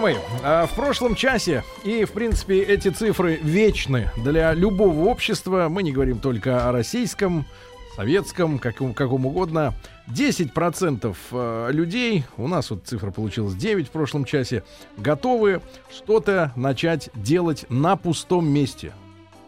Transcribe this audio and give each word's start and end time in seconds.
Мои, 0.00 0.16
а, 0.42 0.64
в 0.66 0.74
прошлом 0.74 1.14
часе, 1.14 1.62
и 1.84 2.06
в 2.06 2.12
принципе 2.12 2.62
эти 2.62 2.88
цифры 2.88 3.34
вечны 3.36 4.10
для 4.16 4.54
любого 4.54 5.10
общества, 5.10 5.66
мы 5.68 5.82
не 5.82 5.92
говорим 5.92 6.20
только 6.20 6.66
о 6.66 6.72
российском, 6.72 7.44
советском, 7.96 8.58
каком, 8.58 8.94
каком 8.94 9.26
угодно, 9.26 9.74
10% 10.08 11.14
э, 11.32 11.68
людей, 11.72 12.24
у 12.38 12.48
нас 12.48 12.70
вот 12.70 12.86
цифра 12.86 13.10
получилась 13.10 13.54
9 13.54 13.88
в 13.88 13.90
прошлом 13.90 14.24
часе, 14.24 14.64
готовы 14.96 15.60
что-то 15.94 16.52
начать 16.56 17.10
делать 17.14 17.66
на 17.68 17.96
пустом 17.96 18.48
месте. 18.48 18.94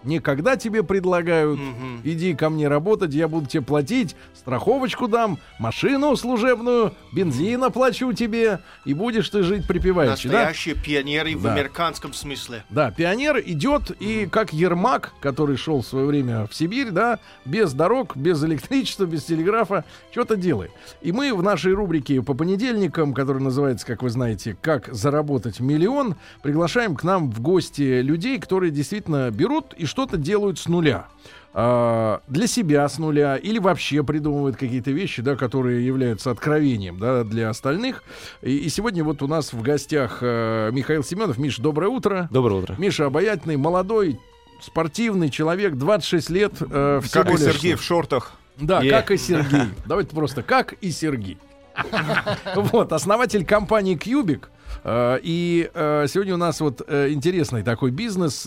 Не 0.05 0.19
когда 0.20 0.56
тебе 0.56 0.83
предлагают, 0.83 1.59
иди 2.05 2.34
ко 2.34 2.51
мне 2.51 2.69
работать, 2.69 3.15
я 3.15 3.29
буду 3.29 3.47
тебе 3.47 3.62
платить, 3.62 4.16
страховочку 4.34 5.09
дам, 5.09 5.38
машину 5.59 6.16
служебную, 6.16 6.92
бензин 7.12 7.62
оплачу 7.65 8.12
тебе, 8.12 8.61
и 8.84 8.95
будешь 8.95 9.28
ты 9.28 9.42
жить 9.42 9.66
припеваючи. 9.66 10.28
да? 10.28 10.38
Настоящие 10.38 10.75
пионеры 10.75 11.37
в 11.37 11.42
Да. 11.42 11.55
американском 11.55 12.12
смысле. 12.12 12.65
Да, 12.70 12.91
пионер 12.91 13.41
идет 13.45 13.91
и 14.01 14.27
как 14.27 14.52
Ермак, 14.52 15.12
который 15.20 15.56
шел 15.56 15.83
в 15.83 15.86
свое 15.86 16.06
время 16.06 16.47
в 16.47 16.55
Сибирь, 16.55 16.91
да, 16.91 17.19
без 17.44 17.72
дорог, 17.72 18.16
без 18.16 18.42
электричества, 18.44 19.05
без 19.05 19.25
телеграфа, 19.25 19.84
что-то 20.11 20.37
делает. 20.37 20.72
И 21.00 21.12
мы 21.12 21.33
в 21.34 21.42
нашей 21.42 21.72
рубрике 21.72 22.22
по 22.22 22.34
понедельникам, 22.34 23.14
которая 23.14 23.42
называется, 23.42 23.87
как 23.87 24.03
вы 24.03 24.11
знаете, 24.11 24.56
«Как 24.61 24.92
заработать 24.92 25.61
миллион», 25.61 26.16
приглашаем 26.42 26.97
к 26.97 27.05
нам 27.05 27.31
в 27.31 27.41
гости 27.41 28.00
людей, 28.00 28.39
которые 28.39 28.70
действительно 28.70 29.31
берут 29.31 29.75
и 29.75 29.87
что-то 29.93 30.17
делают 30.17 30.59
с 30.59 30.69
нуля. 30.69 31.05
А, 31.53 32.23
для 32.29 32.47
себя 32.47 32.89
с 32.89 32.97
нуля 32.98 33.37
или 33.37 33.59
вообще 33.59 34.03
придумывают 34.03 34.57
какие-то 34.57 34.91
вещи, 34.91 35.21
да, 35.21 35.37
которые 35.37 35.87
являются 35.87 36.31
откровением 36.31 36.99
да, 36.99 37.25
для 37.25 37.51
остальных. 37.51 38.03
И, 38.41 38.57
и 38.57 38.71
сегодня 38.71 39.05
вот 39.05 39.21
у 39.21 39.27
нас 39.27 39.53
в 39.53 39.61
гостях 39.61 40.21
э, 40.23 40.71
Михаил 40.73 41.05
Семенов. 41.05 41.37
Миш, 41.37 41.59
доброе 41.59 41.89
утро. 41.89 42.27
Доброе 42.31 42.62
утро. 42.62 42.75
Миша 42.79 43.05
обаятельный, 43.05 43.59
молодой, 43.59 44.19
спортивный 44.62 45.29
человек, 45.29 45.75
26 45.75 46.31
лет. 46.31 46.53
э, 46.59 47.01
всего 47.05 47.25
Как 47.25 47.34
и. 47.34 47.37
Сергей 47.37 47.75
в 47.75 47.83
шортах. 47.83 48.33
Да, 48.56 48.81
Е. 48.81 48.91
как 48.91 49.11
и 49.11 49.19
Сергей. 49.19 49.69
Давайте 49.84 50.15
просто 50.17 50.43
как 50.43 50.73
и 50.73 50.91
Сергей. 50.91 51.37
Вот, 52.56 52.95
основатель 52.95 53.45
компании 53.45 53.97
Cubic. 53.99 54.45
Э, 54.84 55.19
И 55.22 55.70
э, 55.72 56.06
сегодня 56.08 56.34
у 56.34 56.38
нас 56.38 56.61
вот 56.61 56.83
э, 56.86 57.11
интересный 57.11 57.62
такой 57.62 57.91
бизнес 57.91 58.47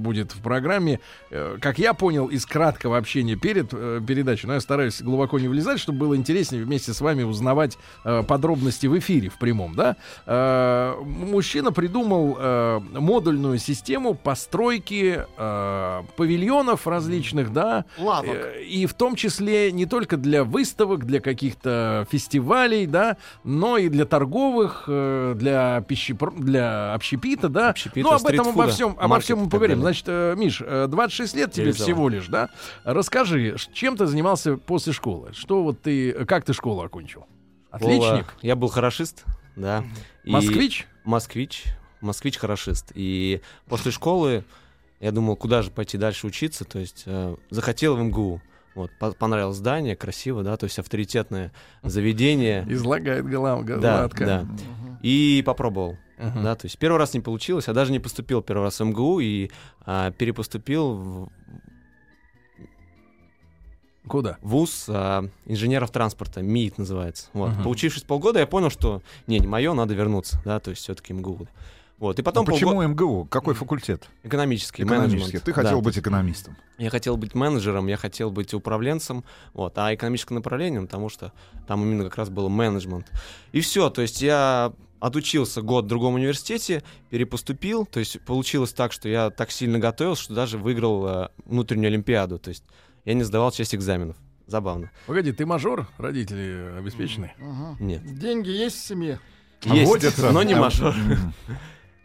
будет 0.00 0.32
в 0.32 0.42
программе. 0.42 1.00
Как 1.60 1.78
я 1.78 1.94
понял 1.94 2.26
из 2.26 2.44
краткого 2.46 2.96
общения 2.96 3.36
перед 3.36 3.70
передачей, 3.70 4.46
но 4.46 4.54
я 4.54 4.60
стараюсь 4.60 5.00
глубоко 5.02 5.38
не 5.38 5.48
влезать, 5.48 5.78
чтобы 5.80 5.98
было 5.98 6.16
интереснее 6.16 6.64
вместе 6.64 6.92
с 6.92 7.00
вами 7.00 7.22
узнавать 7.22 7.78
подробности 8.26 8.86
в 8.86 8.98
эфире, 8.98 9.28
в 9.30 9.38
прямом, 9.38 9.74
да. 9.74 10.96
Мужчина 11.00 11.72
придумал 11.72 12.80
модульную 12.80 13.58
систему 13.58 14.14
постройки 14.14 15.24
павильонов 15.36 16.86
различных, 16.86 17.52
да, 17.52 17.84
Лавок. 17.98 18.56
И 18.66 18.86
в 18.86 18.94
том 18.94 19.14
числе 19.14 19.72
не 19.72 19.86
только 19.86 20.16
для 20.16 20.44
выставок, 20.44 21.06
для 21.06 21.20
каких-то 21.20 22.06
фестивалей, 22.10 22.86
да, 22.86 23.16
но 23.44 23.78
и 23.78 23.88
для 23.88 24.04
торговых, 24.04 24.89
для 25.36 25.80
пищепр... 25.82 26.32
для 26.32 26.94
общепита, 26.94 27.48
да. 27.48 27.70
Общепита, 27.70 28.08
ну, 28.08 28.14
об 28.14 28.26
этом 28.26 28.48
обо 28.48 28.66
всем, 28.68 28.96
обо 28.98 29.20
всем 29.20 29.40
мы 29.40 29.48
поговорим. 29.48 29.80
Значит, 29.80 30.04
э, 30.08 30.34
Миш, 30.36 30.62
э, 30.64 30.86
26 30.88 31.34
лет 31.36 31.52
тебе 31.52 31.64
Реализовал. 31.66 31.86
всего 31.86 32.08
лишь, 32.08 32.26
да? 32.26 32.48
Расскажи, 32.84 33.56
чем 33.72 33.96
ты 33.96 34.06
занимался 34.06 34.56
после 34.56 34.92
школы? 34.92 35.30
Что 35.32 35.62
вот 35.62 35.82
ты, 35.82 36.24
как 36.24 36.44
ты 36.44 36.52
школу 36.52 36.82
окончил? 36.82 37.26
Отличник? 37.70 38.00
Вова, 38.00 38.26
Я 38.42 38.56
был 38.56 38.68
хорошист, 38.68 39.24
да. 39.56 39.84
И- 40.24 40.30
Москвич? 40.30 40.86
Москвич. 41.04 41.64
Москвич-хорошист. 42.00 42.92
И 42.94 43.40
после 43.68 43.90
школы 43.92 44.44
я 45.00 45.12
думал, 45.12 45.36
куда 45.36 45.62
же 45.62 45.70
пойти 45.70 45.98
дальше 45.98 46.26
учиться. 46.26 46.64
То 46.64 46.78
есть 46.78 47.04
э, 47.06 47.36
захотел 47.50 47.96
в 47.96 48.02
МГУ. 48.02 48.40
Вот, 48.74 48.90
по- 48.98 49.12
понравилось 49.12 49.56
здание, 49.56 49.96
красиво, 49.96 50.42
да, 50.42 50.56
то 50.56 50.64
есть 50.64 50.78
авторитетное 50.78 51.52
заведение. 51.82 52.64
Излагает 52.68 53.26
голова, 53.26 53.62
Да, 53.62 53.76
гладко. 53.78 54.24
да. 54.26 54.46
И 55.02 55.42
попробовал. 55.44 55.96
Мгм. 56.18 56.42
Да, 56.44 56.54
то 56.54 56.66
есть 56.66 56.78
первый 56.78 56.98
раз 56.98 57.14
не 57.14 57.20
получилось, 57.20 57.66
я 57.68 57.72
даже 57.74 57.92
не 57.92 57.98
поступил 57.98 58.42
первый 58.42 58.64
раз 58.64 58.78
в 58.78 58.84
МГУ 58.84 59.20
и 59.20 59.50
а, 59.86 60.10
перепоступил 60.12 60.94
в 60.94 61.28
Куда? 64.06 64.38
вуз 64.42 64.86
а, 64.88 65.24
инженеров 65.46 65.90
транспорта, 65.90 66.42
МИИТ 66.42 66.78
называется. 66.78 67.28
Вот. 67.32 67.52
Мгм. 67.52 67.62
Поучившись 67.64 68.02
полгода, 68.02 68.38
я 68.40 68.46
понял, 68.46 68.70
что 68.70 69.02
не, 69.26 69.38
не 69.38 69.46
мое, 69.46 69.72
надо 69.72 69.94
вернуться, 69.94 70.40
да, 70.44 70.58
то 70.60 70.70
есть 70.70 70.82
все-таки 70.82 71.12
МГУ. 71.12 71.46
Вот. 72.00 72.18
И 72.18 72.22
потом 72.22 72.44
Ну, 72.46 72.52
Почему 72.52 72.72
полго- 72.72 72.86
МГУ? 72.88 73.26
Какой 73.30 73.54
факультет? 73.54 74.08
экономический, 74.24 74.82
Экономический. 74.82 75.18
менеджмент. 75.20 75.44
Ты 75.44 75.52
хотел 75.52 75.78
Да. 75.78 75.84
быть 75.84 75.98
экономистом. 75.98 76.56
Я 76.78 76.90
хотел 76.90 77.16
быть 77.16 77.34
менеджером, 77.34 77.86
я 77.86 77.96
хотел 77.98 78.30
быть 78.30 78.52
управленцем, 78.54 79.22
вот, 79.52 79.76
а 79.76 79.94
экономическим 79.94 80.36
направлением, 80.36 80.86
потому 80.86 81.08
что 81.10 81.32
там 81.68 81.82
именно 81.84 82.02
как 82.04 82.16
раз 82.16 82.28
был 82.30 82.48
менеджмент. 82.48 83.06
И 83.52 83.60
все, 83.60 83.90
то 83.90 84.00
есть 84.02 84.22
я 84.22 84.72
отучился 84.98 85.60
год 85.62 85.84
в 85.84 85.88
другом 85.88 86.14
университете, 86.14 86.82
перепоступил, 87.10 87.84
то 87.86 88.00
есть 88.00 88.20
получилось 88.22 88.72
так, 88.72 88.92
что 88.92 89.08
я 89.08 89.30
так 89.30 89.50
сильно 89.50 89.78
готовился, 89.78 90.22
что 90.24 90.34
даже 90.34 90.56
выиграл 90.58 91.06
э, 91.06 91.28
внутреннюю 91.44 91.88
олимпиаду, 91.88 92.38
то 92.38 92.48
есть 92.48 92.64
я 93.04 93.12
не 93.14 93.22
сдавал 93.24 93.50
часть 93.52 93.74
экзаменов. 93.74 94.16
Забавно. 94.46 94.90
Погоди, 95.06 95.32
ты 95.32 95.46
мажор? 95.46 95.86
Родители 95.98 96.76
обеспеченные? 96.78 97.34
Нет. 97.78 98.02
Деньги 98.18 98.48
есть 98.50 98.76
в 98.76 98.84
семье? 98.86 99.20
Есть, 99.64 99.86
Водятся. 99.90 100.32
но 100.32 100.42
не 100.42 100.54
мажор. 100.54 100.94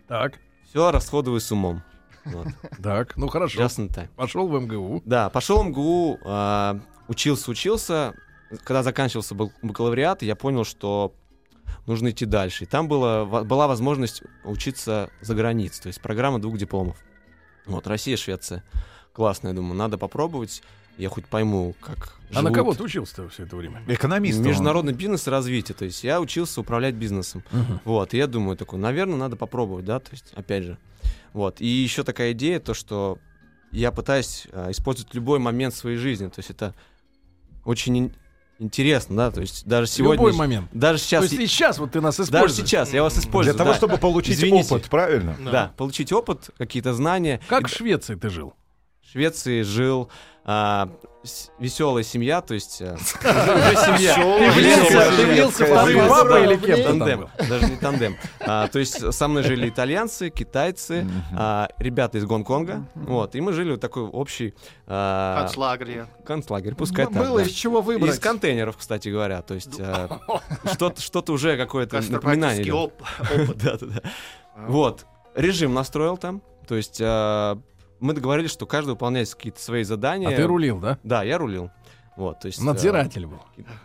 Так, 0.08 0.40
Все 0.68 0.92
расходую 0.92 1.40
с 1.40 1.52
умом. 1.52 1.84
Вот. 2.26 2.48
так, 2.84 3.16
ну 3.18 3.28
хорошо. 3.28 3.62
Time. 3.62 4.10
Пошел 4.16 4.48
в 4.48 4.60
МГУ. 4.60 5.02
Да, 5.06 5.30
пошел 5.30 5.64
в 5.64 5.68
МГУ, 5.68 6.20
а, 6.24 6.80
учился, 7.08 7.52
учился. 7.52 8.14
Когда 8.64 8.84
заканчивался 8.84 9.36
бак- 9.36 9.54
бакалавриат, 9.62 10.22
я 10.22 10.36
понял, 10.36 10.64
что 10.64 11.14
нужно 11.88 12.10
идти 12.12 12.26
дальше. 12.26 12.64
И 12.64 12.68
там 12.68 12.88
было, 12.88 13.44
была 13.44 13.68
возможность 13.68 14.24
учиться 14.44 15.10
за 15.22 15.36
границей, 15.36 15.84
то 15.84 15.88
есть 15.88 16.02
программа 16.02 16.40
двух 16.40 16.58
дипломов. 16.58 16.98
Вот, 17.66 17.88
Россия, 17.88 18.18
Швеция. 18.18 18.64
Классно, 19.14 19.50
я 19.50 19.54
думаю, 19.54 19.76
надо 19.76 19.98
попробовать. 19.98 20.62
Я 20.98 21.10
хоть 21.10 21.26
пойму, 21.26 21.76
как 21.82 22.14
А 22.32 22.36
на 22.36 22.42
живут. 22.42 22.56
кого 22.56 22.74
ты 22.74 22.84
учился 22.84 23.28
все 23.30 23.44
это 23.44 23.56
время? 23.56 23.84
Экономист. 23.88 24.40
он. 24.40 24.46
Международный 24.46 24.94
бизнес 24.94 25.28
и 25.28 25.30
развитие. 25.30 25.76
То 25.76 25.86
есть 25.86 26.04
я 26.04 26.22
учился 26.22 26.62
управлять 26.62 26.96
бизнесом. 26.96 27.44
Вот, 27.84 28.14
и 28.14 28.18
я 28.18 28.28
думаю, 28.28 28.56
такой, 28.58 28.80
наверное, 28.80 29.18
надо 29.18 29.36
попробовать, 29.36 29.86
да, 29.86 30.00
то 30.00 30.12
есть, 30.12 30.32
опять 30.36 30.64
же. 30.64 30.78
Вот, 31.34 31.60
и 31.60 31.68
еще 31.68 32.04
такая 32.04 32.32
идея, 32.32 32.60
то, 32.62 32.74
что 32.74 33.18
я 33.72 33.92
пытаюсь 33.92 34.48
а, 34.54 34.72
использовать 34.72 35.14
любой 35.14 35.38
момент 35.40 35.74
своей 35.76 35.98
жизни, 35.98 36.28
то 36.28 36.40
есть 36.40 36.50
это 36.50 36.74
очень 37.66 38.00
ин- 38.00 38.14
интересно, 38.58 39.18
да, 39.18 39.32
то 39.32 39.42
есть 39.42 39.66
даже 39.66 39.88
сегодня... 39.88 40.16
Любой 40.16 40.32
момент. 40.34 40.70
Даже 40.72 41.00
То 41.00 41.06
сейчас... 41.06 41.24
есть 41.24 41.34
и 41.34 41.48
сейчас 41.48 41.78
вот 41.78 41.92
ты 41.92 42.00
нас 42.00 42.16
Даже 42.16 42.30
используешь. 42.32 42.70
сейчас 42.70 42.94
я 42.94 43.04
вас 43.04 43.14
Для 43.16 43.24
использую, 43.24 43.56
того, 43.58 43.72
да. 43.72 43.76
чтобы 43.78 43.98
получить 43.98 44.36
Извините. 44.38 44.74
опыт, 44.74 44.90
правильно? 44.90 45.36
Да, 45.44 45.74
получить 45.76 46.14
опыт, 46.14 46.52
какие-то 46.58 46.94
знания. 46.94 47.42
Как 47.50 47.64
И 47.64 47.66
в 47.66 47.70
Швеции 47.70 48.16
ты 48.16 48.30
жил? 48.30 48.54
в 49.02 49.12
Швеции 49.12 49.62
жил 49.62 50.10
веселая 51.58 52.04
семья, 52.04 52.40
то 52.42 52.54
есть 52.54 52.80
а, 52.82 52.94
уже 52.96 53.98
семья. 53.98 54.14
Ты 54.14 54.52
влился, 54.52 55.12
ты 55.18 55.26
влился 55.26 55.66
вторым 55.66 55.96
Веселая 55.96 56.24
папой 56.24 56.44
или 56.46 56.56
кем 56.58 56.76
ты 56.76 56.84
там 56.84 57.00
Тандем, 57.00 57.20
был? 57.22 57.30
даже 57.50 57.66
не 57.72 57.76
тандем. 57.78 58.18
А, 58.42 58.68
то 58.68 58.78
есть 58.78 59.14
со 59.14 59.28
мной 59.28 59.42
жили 59.42 59.70
итальянцы, 59.70 60.30
китайцы, 60.30 61.08
а, 61.36 61.70
ребята 61.80 62.20
из 62.20 62.26
Гонконга, 62.26 62.86
вот, 62.94 63.34
и 63.34 63.42
мы 63.42 63.54
жили 63.54 63.72
в 63.72 63.80
такой 63.80 64.04
общий 64.04 64.54
а, 64.86 65.40
Концлагеря. 65.40 66.08
концлагерь, 66.26 66.76
пускай 66.76 67.06
так. 67.08 67.16
Было 67.16 67.40
да. 67.40 67.46
из 67.48 67.52
чего 67.52 67.80
Из 67.80 67.86
выбрать. 67.86 68.20
контейнеров, 68.20 68.78
кстати 68.78 69.10
говоря, 69.10 69.42
то 69.42 69.56
есть 69.56 69.80
а, 69.80 70.20
что-то 70.72 71.02
что-то 71.02 71.34
уже 71.34 71.58
какое-то 71.58 72.02
напоминание. 72.08 72.64
Гастробайтерский 72.64 72.72
идет. 72.72 72.76
оп- 72.76 73.50
опыт. 73.50 73.58
Да, 73.64 73.78
да, 73.80 73.86
да. 73.88 74.10
Вот. 74.68 75.06
Режим 75.34 75.74
настроил 75.74 76.18
там. 76.18 76.44
То 76.68 76.76
есть 76.76 77.00
а, 77.02 77.60
мы 78.00 78.14
договорились, 78.14 78.52
что 78.52 78.66
каждый 78.66 78.92
выполняет 78.92 79.34
какие-то 79.34 79.60
свои 79.62 79.84
задания. 79.84 80.30
А 80.30 80.32
ты 80.36 80.46
рулил, 80.46 80.80
да? 80.80 80.98
Да, 81.04 81.24
я 81.24 81.38
рулил. 81.38 81.72
Вот, 82.18 82.40
то 82.40 82.48
есть, 82.48 82.62
э, 82.62 82.64
Надзиратель 82.64 83.26
был. 83.26 83.42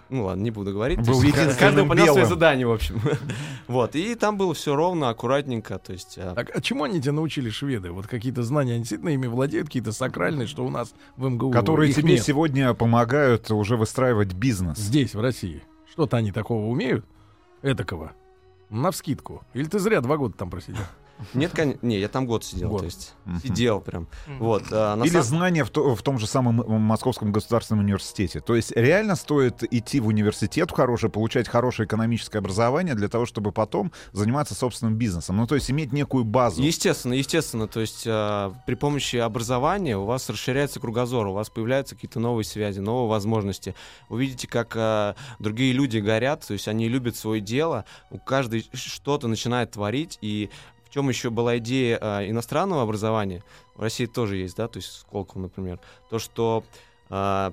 ну 0.08 0.26
ладно, 0.26 0.40
не 0.42 0.52
буду 0.52 0.72
говорить. 0.72 0.98
Был 1.00 1.20
То 1.20 1.26
есть, 1.26 1.58
Каждый 1.58 1.82
выполнял 1.82 2.06
свои 2.06 2.18
белым. 2.18 2.28
задания, 2.28 2.64
в 2.66 2.70
общем. 2.70 3.00
Вот, 3.66 3.96
и 3.96 4.14
там 4.14 4.36
было 4.36 4.54
все 4.54 4.76
ровно, 4.76 5.08
аккуратненько, 5.08 5.78
то 5.80 5.92
есть... 5.92 6.16
э, 6.16 6.22
А, 6.36 6.44
а 6.54 6.60
чему 6.60 6.84
они 6.84 7.00
тебя 7.00 7.12
научили, 7.12 7.50
шведы? 7.50 7.90
Вот 7.90 8.06
какие-то 8.06 8.44
знания, 8.44 8.72
они 8.74 8.80
действительно 8.82 9.08
ими 9.10 9.26
владеют, 9.26 9.66
какие-то 9.66 9.90
сакральные, 9.90 10.46
что 10.46 10.64
у 10.64 10.70
нас 10.70 10.94
в 11.16 11.28
МГУ 11.28 11.50
Которые 11.50 11.90
их 11.90 11.96
тебе 11.96 12.14
нет. 12.14 12.22
сегодня 12.24 12.72
помогают 12.74 13.50
уже 13.50 13.76
выстраивать 13.76 14.32
бизнес. 14.32 14.78
Здесь, 14.78 15.14
в 15.14 15.20
России. 15.20 15.62
Что-то 15.90 16.16
они 16.16 16.30
такого 16.30 16.66
умеют? 16.66 17.04
Этакого. 17.62 18.12
Навскидку. 18.70 19.42
Или 19.54 19.64
ты 19.64 19.80
зря 19.80 20.00
два 20.00 20.16
года 20.16 20.34
там 20.36 20.50
просидел? 20.50 20.84
Нет, 21.34 21.52
кон- 21.54 21.76
не, 21.82 21.98
я 21.98 22.08
там 22.08 22.26
год 22.26 22.44
сидел, 22.44 22.70
Год. 22.70 22.80
то 22.80 22.84
есть 22.86 23.14
Мгм. 23.24 23.40
сидел 23.40 23.80
прям. 23.80 24.08
Вот, 24.38 24.64
а, 24.72 24.96
Или 25.02 25.12
сам- 25.12 25.22
знания 25.22 25.64
в, 25.64 25.70
то- 25.70 25.94
в 25.94 26.02
том 26.02 26.18
же 26.18 26.26
самом 26.26 26.60
м- 26.62 26.80
Московском 26.80 27.32
государственном 27.32 27.84
университете. 27.84 28.40
То 28.40 28.54
есть 28.56 28.72
реально 28.76 29.16
стоит 29.16 29.62
идти 29.72 30.00
в 30.00 30.06
университет 30.06 30.72
хороший, 30.72 31.10
получать 31.10 31.48
хорошее 31.48 31.86
экономическое 31.86 32.38
образование 32.38 32.94
для 32.94 33.08
того, 33.08 33.26
чтобы 33.26 33.52
потом 33.52 33.92
заниматься 34.12 34.54
собственным 34.54 34.96
бизнесом. 34.96 35.36
Ну, 35.36 35.46
то 35.46 35.54
есть 35.54 35.70
иметь 35.70 35.92
некую 35.92 36.24
базу. 36.24 36.62
Естественно, 36.62 37.14
естественно, 37.14 37.68
то 37.68 37.80
есть 37.80 38.04
а, 38.06 38.52
при 38.66 38.74
помощи 38.74 39.16
образования 39.16 39.96
у 39.96 40.04
вас 40.04 40.28
расширяется 40.30 40.80
кругозор, 40.80 41.26
у 41.26 41.32
вас 41.32 41.50
появляются 41.50 41.94
какие-то 41.94 42.20
новые 42.20 42.44
связи, 42.44 42.80
новые 42.80 43.08
возможности. 43.08 43.74
Вы 44.08 44.22
видите, 44.22 44.48
как 44.48 44.74
а, 44.76 45.14
другие 45.38 45.72
люди 45.72 45.98
горят, 45.98 46.46
то 46.46 46.52
есть 46.54 46.66
они 46.68 46.88
любят 46.88 47.16
свое 47.16 47.40
дело, 47.40 47.84
у 48.10 48.18
каждый 48.18 48.68
что-то 48.72 49.28
начинает 49.28 49.72
творить, 49.72 50.18
и 50.20 50.50
в 50.90 50.92
чем 50.92 51.08
еще 51.08 51.30
была 51.30 51.58
идея 51.58 51.98
а, 52.00 52.28
иностранного 52.28 52.82
образования, 52.82 53.44
в 53.76 53.80
России 53.80 54.06
тоже 54.06 54.36
есть, 54.36 54.56
да, 54.56 54.66
то 54.66 54.78
есть 54.78 55.00
Сколково, 55.00 55.42
например, 55.42 55.78
то, 56.10 56.18
что 56.18 56.64
а, 57.08 57.52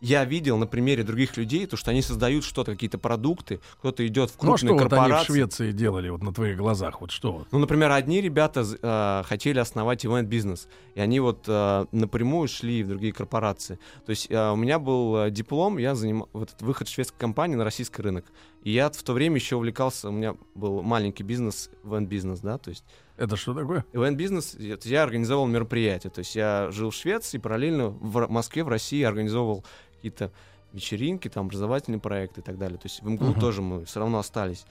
я 0.00 0.24
видел 0.24 0.58
на 0.58 0.66
примере 0.68 1.02
других 1.02 1.36
людей, 1.36 1.66
то, 1.66 1.76
что 1.76 1.90
они 1.90 2.02
создают 2.02 2.44
что-то, 2.44 2.72
какие-то 2.72 2.98
продукты, 2.98 3.60
кто-то 3.78 4.06
идет 4.06 4.30
в 4.30 4.40
Ну, 4.42 4.52
а 4.52 4.56
крупные 4.56 4.58
что 4.58 4.66
вот 4.66 4.80
они 4.80 4.86
в 4.86 4.90
корпорации. 4.90 5.32
Швеции 5.32 5.72
делали 5.72 6.08
вот 6.08 6.22
на 6.22 6.32
твоих 6.32 6.56
глазах? 6.56 7.00
Вот 7.00 7.10
что? 7.10 7.46
Ну, 7.50 7.58
например, 7.58 7.90
одни 7.90 8.20
ребята 8.20 8.64
э, 8.64 9.22
хотели 9.26 9.58
основать 9.58 10.06
ивент-бизнес, 10.06 10.68
и 10.94 11.00
они 11.00 11.18
вот 11.18 11.44
э, 11.48 11.86
напрямую 11.90 12.46
шли 12.46 12.84
в 12.84 12.88
другие 12.88 13.12
корпорации. 13.12 13.80
То 14.06 14.10
есть 14.10 14.30
э, 14.30 14.50
у 14.50 14.56
меня 14.56 14.78
был 14.78 15.30
диплом, 15.30 15.78
я 15.78 15.96
занимал 15.96 16.28
вот 16.32 16.50
этот 16.50 16.62
выход 16.62 16.88
шведской 16.88 17.18
компании 17.18 17.56
на 17.56 17.64
российский 17.64 18.00
рынок. 18.00 18.24
И 18.62 18.72
я 18.72 18.90
в 18.90 19.02
то 19.02 19.12
время 19.12 19.36
еще 19.36 19.56
увлекался, 19.56 20.08
у 20.08 20.12
меня 20.12 20.34
был 20.54 20.82
маленький 20.82 21.22
бизнес, 21.22 21.70
ивент-бизнес, 21.84 22.40
да, 22.40 22.58
то 22.58 22.70
есть 22.70 22.84
Это 23.16 23.36
что 23.36 23.54
такое? 23.54 23.84
ивент-бизнес, 23.92 24.56
я, 24.58 25.02
организовал 25.02 25.46
мероприятия, 25.46 26.10
то 26.10 26.18
есть 26.20 26.34
я 26.34 26.70
жил 26.70 26.90
в 26.90 26.94
Швеции, 26.94 27.38
параллельно 27.38 27.88
в 27.88 28.28
Москве, 28.30 28.64
в 28.64 28.68
России 28.68 29.02
организовывал 29.02 29.64
какие-то 29.94 30.32
вечеринки, 30.72 31.28
там, 31.28 31.46
образовательные 31.46 31.98
проекты 32.00 32.40
и 32.40 32.44
так 32.44 32.58
далее. 32.58 32.76
То 32.78 32.86
есть 32.86 33.02
в 33.02 33.08
МГУ 33.08 33.24
Мгм. 33.30 33.40
тоже 33.40 33.62
мы 33.62 33.84
все 33.86 34.00
равно 34.00 34.18
остались. 34.18 34.66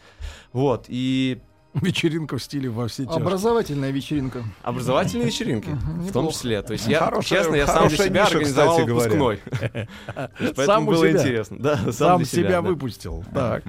Вот, 0.53 0.85
и 0.89 1.39
Вечеринка 1.81 2.37
в 2.37 2.43
стиле 2.43 2.69
во 2.69 2.87
все 2.87 3.05
тяжкие. 3.05 3.23
Образовательная 3.23 3.91
вечеринка. 3.91 4.43
Образовательные 4.63 5.27
вечеринки, 5.27 5.69
в 5.69 6.11
том 6.11 6.29
числе. 6.31 6.61
То 6.61 6.73
есть 6.73 6.87
я, 6.87 6.99
Хорошая- 6.99 7.39
честно, 7.39 7.55
я 7.55 7.67
сам 7.67 7.87
для 7.87 7.97
себя 7.97 8.23
ниша, 8.23 8.37
организовал 8.37 8.85
выпускной. 8.85 9.39
Поэтому 10.55 10.87
было 10.87 11.11
интересно. 11.11 11.57
Да, 11.59 11.91
сам 11.91 12.25
себя 12.25 12.61
выпустил. 12.61 13.23
Так. 13.33 13.63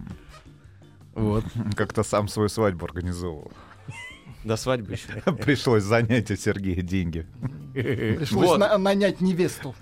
Вот. 1.15 1.45
Как-то 1.75 2.03
сам 2.05 2.29
свою 2.29 2.49
свадьбу 2.49 2.85
организовывал. 2.85 3.51
До 4.45 4.57
свадьбы 4.57 4.93
еще. 4.93 5.09
Пришлось 5.33 5.83
занять 5.83 6.31
у 6.31 6.37
Сергея 6.37 6.81
деньги. 6.81 7.27
Пришлось 7.75 8.47
Вот. 8.47 8.59
на- 8.59 8.79
нанять 8.79 9.21
невесту. 9.21 9.75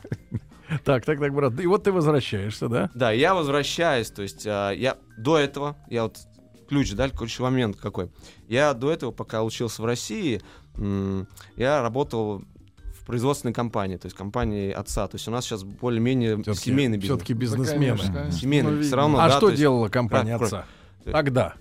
Так, 0.85 1.05
так, 1.05 1.21
так, 1.21 1.33
брат. 1.33 1.61
И 1.61 1.67
вот 1.67 1.85
ты 1.85 1.93
возвращаешься, 1.93 2.69
да? 2.69 2.91
Да, 2.95 3.13
я 3.13 3.35
возвращаюсь, 3.35 4.11
то 4.11 4.23
есть 4.23 4.45
а, 4.47 4.73
я 4.73 4.97
до 5.17 5.39
этого, 5.39 5.77
я 5.89 6.05
вот 6.05 6.19
ключ, 6.69 6.93
да, 6.93 7.09
ключевой 7.09 7.51
момент 7.51 7.77
какой. 7.77 8.11
Я 8.49 8.75
до 8.75 8.93
этого, 8.93 9.11
пока 9.11 9.43
учился 9.43 9.83
в 9.83 9.85
России, 9.85 10.41
я 11.57 11.83
работал 11.83 12.43
в 13.01 13.07
производственной 13.07 13.55
компании, 13.55 13.97
то 13.97 14.07
есть 14.07 14.17
компании 14.17 14.71
отца. 14.73 15.07
То 15.07 15.15
есть 15.17 15.29
у 15.29 15.31
нас 15.31 15.45
сейчас 15.45 15.63
более-менее 15.63 16.43
семейный 16.55 16.99
бизнес. 16.99 17.19
Все-таки 17.19 17.35
Да, 17.35 17.41
бизнесмены. 17.41 17.97
конечно, 17.97 18.13
конечно. 18.15 18.41
Семейный, 18.41 18.71
Ну, 18.73 18.83
все 18.83 18.97
равно. 18.97 19.19
а 19.21 19.29
да, 19.29 19.31
что 19.31 19.41
то 19.41 19.49
есть 19.51 19.61
делала 19.61 19.89
компания 19.89 20.37
Кровь, 20.37 20.49
отца? 20.53 20.65
Тогда. 21.05 21.55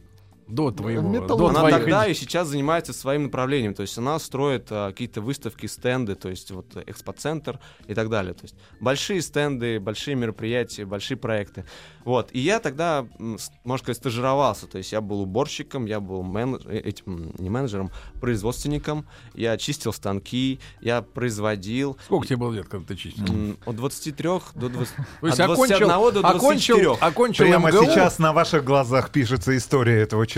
До 0.47 0.71
твоего. 0.71 1.01
Металл- 1.09 1.37
До 1.37 1.47
Она 1.47 1.59
твоих 1.61 1.75
тогда 1.77 2.07
и 2.07 2.13
сейчас 2.13 2.47
занимается 2.49 2.93
своим 2.93 3.23
направлением. 3.23 3.73
То 3.73 3.81
есть 3.81 3.97
она 3.97 4.19
строит 4.19 4.67
а, 4.69 4.91
какие-то 4.91 5.21
выставки, 5.21 5.65
стенды, 5.65 6.15
то 6.15 6.29
есть 6.29 6.51
вот 6.51 6.65
экспоцентр 6.85 7.59
и 7.87 7.93
так 7.95 8.09
далее. 8.09 8.33
То 8.33 8.43
есть 8.43 8.55
большие 8.79 9.21
стенды, 9.21 9.79
большие 9.79 10.15
мероприятия, 10.15 10.85
большие 10.85 11.17
проекты. 11.17 11.65
Вот. 12.03 12.29
И 12.33 12.39
я 12.39 12.59
тогда, 12.59 13.07
можно 13.17 13.77
сказать, 13.83 13.97
стажировался. 13.97 14.67
То 14.67 14.77
есть 14.77 14.91
я 14.91 15.01
был 15.01 15.21
уборщиком, 15.21 15.85
я 15.85 15.99
был 15.99 16.21
менедж- 16.23 16.67
э, 16.69 16.77
этим, 16.79 17.33
не 17.39 17.49
менеджером, 17.49 17.89
производственником. 18.21 19.05
Я 19.33 19.57
чистил 19.57 19.93
станки, 19.93 20.59
я 20.81 21.01
производил. 21.01 21.97
Сколько 22.05 22.27
тебе 22.27 22.37
было 22.37 22.53
лет, 22.53 22.67
когда 22.67 22.85
ты 22.85 22.95
чистил? 22.95 23.55
От 23.65 23.75
23 23.75 24.23
до 24.55 24.69
20... 24.69 24.95
То 25.21 25.27
есть 25.27 25.39
от 25.39 25.47
21 25.47 25.89
окончил, 25.91 26.11
до 26.11 26.27
окончил, 26.27 26.75
24. 26.77 26.91
окончил 27.09 27.45
Прямо 27.45 27.69
МГУ, 27.71 27.85
сейчас 27.85 28.19
на 28.19 28.33
ваших 28.33 28.63
глазах 28.63 29.09
пишется 29.11 29.55
история 29.57 30.01
этого 30.01 30.27
человека. 30.27 30.34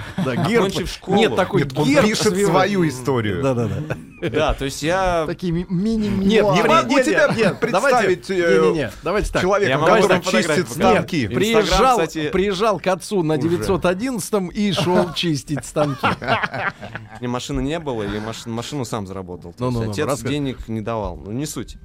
да, 0.24 0.36
герб. 0.36 0.66
Окончив 0.66 0.88
школу. 0.90 1.16
Нет, 1.16 1.36
такой 1.36 1.62
Нет, 1.62 1.72
он 1.76 1.84
герб 1.86 2.06
пишет 2.06 2.32
свивает. 2.34 2.46
свою 2.48 2.88
историю. 2.88 3.42
Да-да-да. 3.42 3.96
Да, 4.30 4.54
то 4.54 4.64
есть 4.64 4.82
я... 4.82 5.26
Такие 5.26 5.52
ми- 5.52 5.66
мини 5.68 6.08
Нет, 6.08 6.42
Не 6.42 6.62
могу 6.62 7.00
тебя 7.00 7.28
представить, 7.28 7.70
Давайте, 7.70 8.34
э, 8.38 8.90
давайте 9.02 9.30
так. 9.30 9.42
Могу 9.44 10.08
который 10.08 10.20
чистит 10.22 10.68
станки. 10.70 11.28
Приезжал, 11.28 11.98
приезжал 12.32 12.80
к 12.80 12.86
отцу 12.86 13.22
на 13.22 13.34
уже. 13.34 13.48
911 13.50 14.56
и 14.56 14.72
шел 14.72 15.12
чистить 15.14 15.66
станки. 15.66 16.06
Мне 17.20 17.28
машины 17.28 17.60
не 17.60 17.78
было, 17.78 18.04
или 18.04 18.18
маш- 18.18 18.46
машину 18.46 18.84
сам 18.86 19.06
заработал. 19.06 19.52
То 19.52 19.64
Ну-ну-ну, 19.66 19.88
есть 19.88 19.98
отец 19.98 20.22
денег 20.22 20.66
не 20.68 20.80
давал. 20.80 21.16
Ну, 21.16 21.32
не 21.32 21.44
суть. 21.46 21.76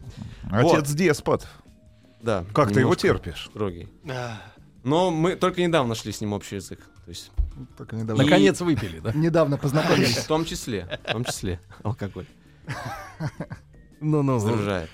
Отец 0.50 0.90
деспот. 0.92 1.46
Да. 2.22 2.46
Как 2.54 2.72
ты 2.72 2.80
его 2.82 2.96
терпишь? 2.96 3.48
Строгий. 3.50 3.90
А, 4.10 4.38
Но 4.84 5.12
мы 5.12 5.36
только 5.36 5.62
недавно 5.62 5.90
нашли 5.90 6.12
с 6.12 6.22
ним 6.22 6.34
общий 6.34 6.56
язык. 6.56 6.80
То 7.06 7.10
есть, 7.10 7.32
Только 7.78 7.96
недавно. 7.96 8.24
Наконец 8.24 8.62
выпили, 8.62 9.00
да? 9.00 9.12
Недавно 9.14 9.58
познакомились. 9.58 10.18
в 10.18 10.28
том 10.28 10.46
числе, 10.46 11.00
в 11.08 11.12
том 11.12 11.26
числе, 11.26 11.60
алкоголь 11.84 12.26
Ну-ну, 14.00 14.40
сдружает. 14.40 14.90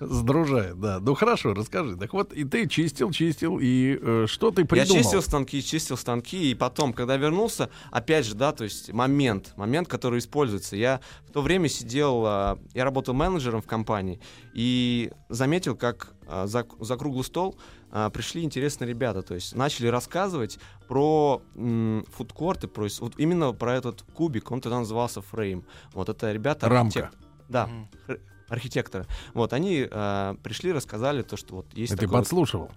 сдружает, 0.00 0.80
да. 0.80 0.98
Ну 1.00 1.14
хорошо, 1.14 1.52
расскажи. 1.52 1.96
Так 1.96 2.12
вот, 2.14 2.32
и 2.32 2.44
ты 2.44 2.66
чистил, 2.66 3.10
чистил, 3.10 3.58
и 3.60 3.98
э, 4.00 4.24
что 4.28 4.50
ты 4.50 4.62
Я 4.62 4.66
придумал? 4.66 5.02
чистил 5.02 5.20
станки, 5.22 5.62
чистил 5.62 5.96
станки, 5.98 6.50
и 6.50 6.54
потом, 6.54 6.92
когда 6.94 7.16
вернулся, 7.16 7.68
опять 7.90 8.24
же, 8.26 8.34
да, 8.34 8.52
то 8.52 8.64
есть 8.64 8.92
момент, 8.92 9.52
момент, 9.56 9.88
который 9.88 10.18
используется. 10.20 10.76
Я 10.76 11.00
в 11.26 11.32
то 11.32 11.42
время 11.42 11.68
сидел, 11.68 12.22
а, 12.26 12.58
я 12.72 12.84
работал 12.84 13.12
менеджером 13.12 13.60
в 13.60 13.66
компании, 13.66 14.20
и 14.54 15.10
заметил, 15.28 15.76
как 15.76 16.14
за, 16.46 16.66
за 16.80 16.96
круглый 16.96 17.24
стол 17.24 17.58
а, 17.90 18.08
пришли 18.10 18.42
интересные 18.42 18.88
ребята, 18.88 19.22
то 19.22 19.34
есть 19.34 19.54
начали 19.54 19.86
рассказывать 19.88 20.58
про 20.88 21.42
м, 21.56 22.04
фудкорты, 22.12 22.68
про, 22.68 22.86
вот 23.00 23.14
именно 23.18 23.52
про 23.52 23.74
этот 23.74 24.02
кубик, 24.14 24.50
он 24.50 24.60
тогда 24.60 24.78
назывался 24.78 25.20
фрейм. 25.22 25.64
Вот 25.92 26.08
это 26.08 26.30
ребята... 26.32 26.68
Рамка. 26.68 27.10
Да, 27.48 27.68
ар- 28.08 28.20
архитекторы. 28.48 29.06
Вот, 29.34 29.52
они 29.52 29.86
а, 29.90 30.36
пришли, 30.42 30.72
рассказали 30.72 31.22
то, 31.22 31.36
что 31.36 31.56
вот 31.56 31.66
есть 31.74 31.92
И 31.92 31.96
ты 31.96 32.02
такой... 32.02 32.16
вот- 32.16 32.18
подслушивал. 32.20 32.70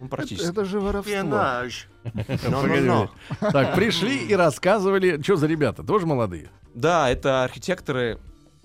ну, 0.00 0.08
практически. 0.08 0.48
Это 0.50 0.64
же 0.64 0.80
воровство. 0.80 1.12
Пенаж. 1.12 1.88
Но-но-но. 2.50 3.10
Так, 3.40 3.74
пришли 3.74 4.26
и 4.26 4.34
рассказывали, 4.34 5.20
что 5.22 5.36
за 5.36 5.46
ребята, 5.46 5.82
тоже 5.82 6.06
молодые? 6.06 6.50
Да, 6.74 7.08
это 7.10 7.42
архитекторы. 7.44 8.18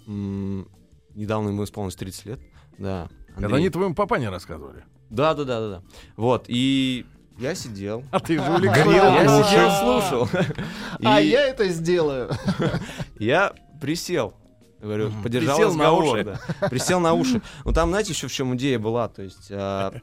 м, 0.08 0.68
Недавно 1.16 1.50
ему 1.50 1.64
исполнилось 1.66 1.96
30 1.96 2.26
лет. 2.26 2.40
Да. 2.78 3.10
Это 3.36 3.46
Андрей. 3.46 3.58
они 3.60 3.70
твоему 3.70 3.96
папане 3.96 4.30
рассказывали. 4.30 4.84
Да, 5.10 5.34
да, 5.34 5.44
да, 5.44 5.60
да, 5.60 5.70
да. 5.70 5.82
Вот. 6.16 6.46
И 6.48 7.06
я 7.38 7.56
сидел. 7.56 8.04
А 8.12 8.20
ты 8.20 8.36
Грел 8.36 8.46
жулик. 8.58 8.76
Я 8.76 9.44
сидел, 9.44 9.72
слушал. 10.02 10.30
А 11.04 11.20
я 11.20 11.48
это 11.48 11.68
сделаю. 11.70 12.30
я 13.20 13.54
присел. 13.82 14.34
Говорю, 14.80 15.10
Мгм. 15.10 15.24
поддержал 15.24 15.58
Присел 15.58 15.76
на 15.76 15.92
уши. 15.92 16.24
да. 16.24 16.68
Присел 16.70 17.00
на 17.00 17.14
уши. 17.14 17.42
Ну 17.66 17.72
там, 17.72 17.90
знаете, 17.90 18.14
еще 18.14 18.28
в 18.28 18.32
чем 18.32 18.56
идея 18.56 18.80
была? 18.80 19.08
То 19.10 19.22
есть 19.22 19.52
а, 19.52 19.94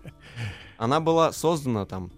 она 0.76 1.00
была 1.00 1.32
создана 1.32 1.84
там 1.84 2.12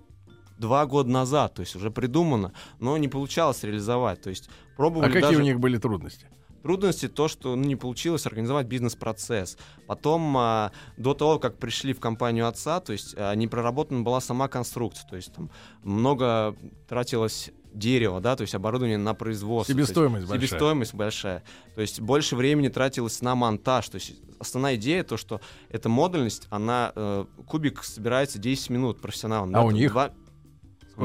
два 0.59 0.85
года 0.85 1.09
назад, 1.09 1.55
то 1.55 1.61
есть 1.61 1.75
уже 1.75 1.91
придумана, 1.91 2.53
но 2.79 2.97
не 2.99 3.09
получалось 3.09 3.63
реализовать. 3.65 4.21
То 4.21 4.29
есть 4.29 4.49
А 4.49 4.77
пробовали 4.77 5.09
какие 5.11 5.23
даже... 5.23 5.39
у 5.39 5.43
них 5.43 5.59
были 5.59 5.79
трудности? 5.79 6.27
Трудности 6.63 7.09
то, 7.09 7.29
что 7.29 7.57
ну, 7.57 7.65
не 7.65 7.77
получилось 7.77 8.27
организовать 8.27 8.67
бизнес-процесс. 8.67 9.57
Потом, 9.87 10.37
а, 10.37 10.73
до 10.97 11.15
того, 11.15 11.39
как 11.39 11.57
пришли 11.59 11.93
в 11.93 12.01
компанию 12.01 12.47
отца, 12.47 12.81
то 12.81 12.93
есть 12.93 13.15
а, 13.17 13.35
не 13.35 13.49
проработана 13.49 14.03
была 14.03 14.21
сама 14.21 14.49
конструкция. 14.49 15.09
То 15.09 15.17
есть 15.17 15.33
там 15.33 15.51
много 15.83 16.55
тратилось 16.89 17.51
дерево, 17.73 18.21
да, 18.21 18.37
то 18.37 18.43
есть 18.43 18.55
оборудование 18.55 18.99
на 18.99 19.15
производство. 19.15 19.75
То 19.75 19.79
есть 19.79 19.91
Себестоимость 19.91 20.27
большая. 20.27 20.49
Себестоимость 20.49 20.95
большая. 20.95 21.43
То 21.75 21.81
есть 21.81 22.01
больше 22.01 22.37
времени 22.37 22.69
тратилось 22.69 23.23
на 23.23 23.35
монтаж. 23.35 23.89
То 23.89 23.97
есть 23.97 24.21
основная 24.39 24.77
идея 24.77 25.05
то, 25.05 25.17
что 25.17 25.41
эта 25.69 25.89
модульность, 25.89 26.47
она 26.51 26.93
э, 26.95 27.25
кубик 27.47 27.85
собирается 27.85 28.39
10 28.39 28.71
минут 28.71 29.01
профессионалом. 29.01 29.51
А 29.51 29.53
да, 29.53 29.63
у 29.63 29.71
них? 29.71 29.91
два- 29.93 30.13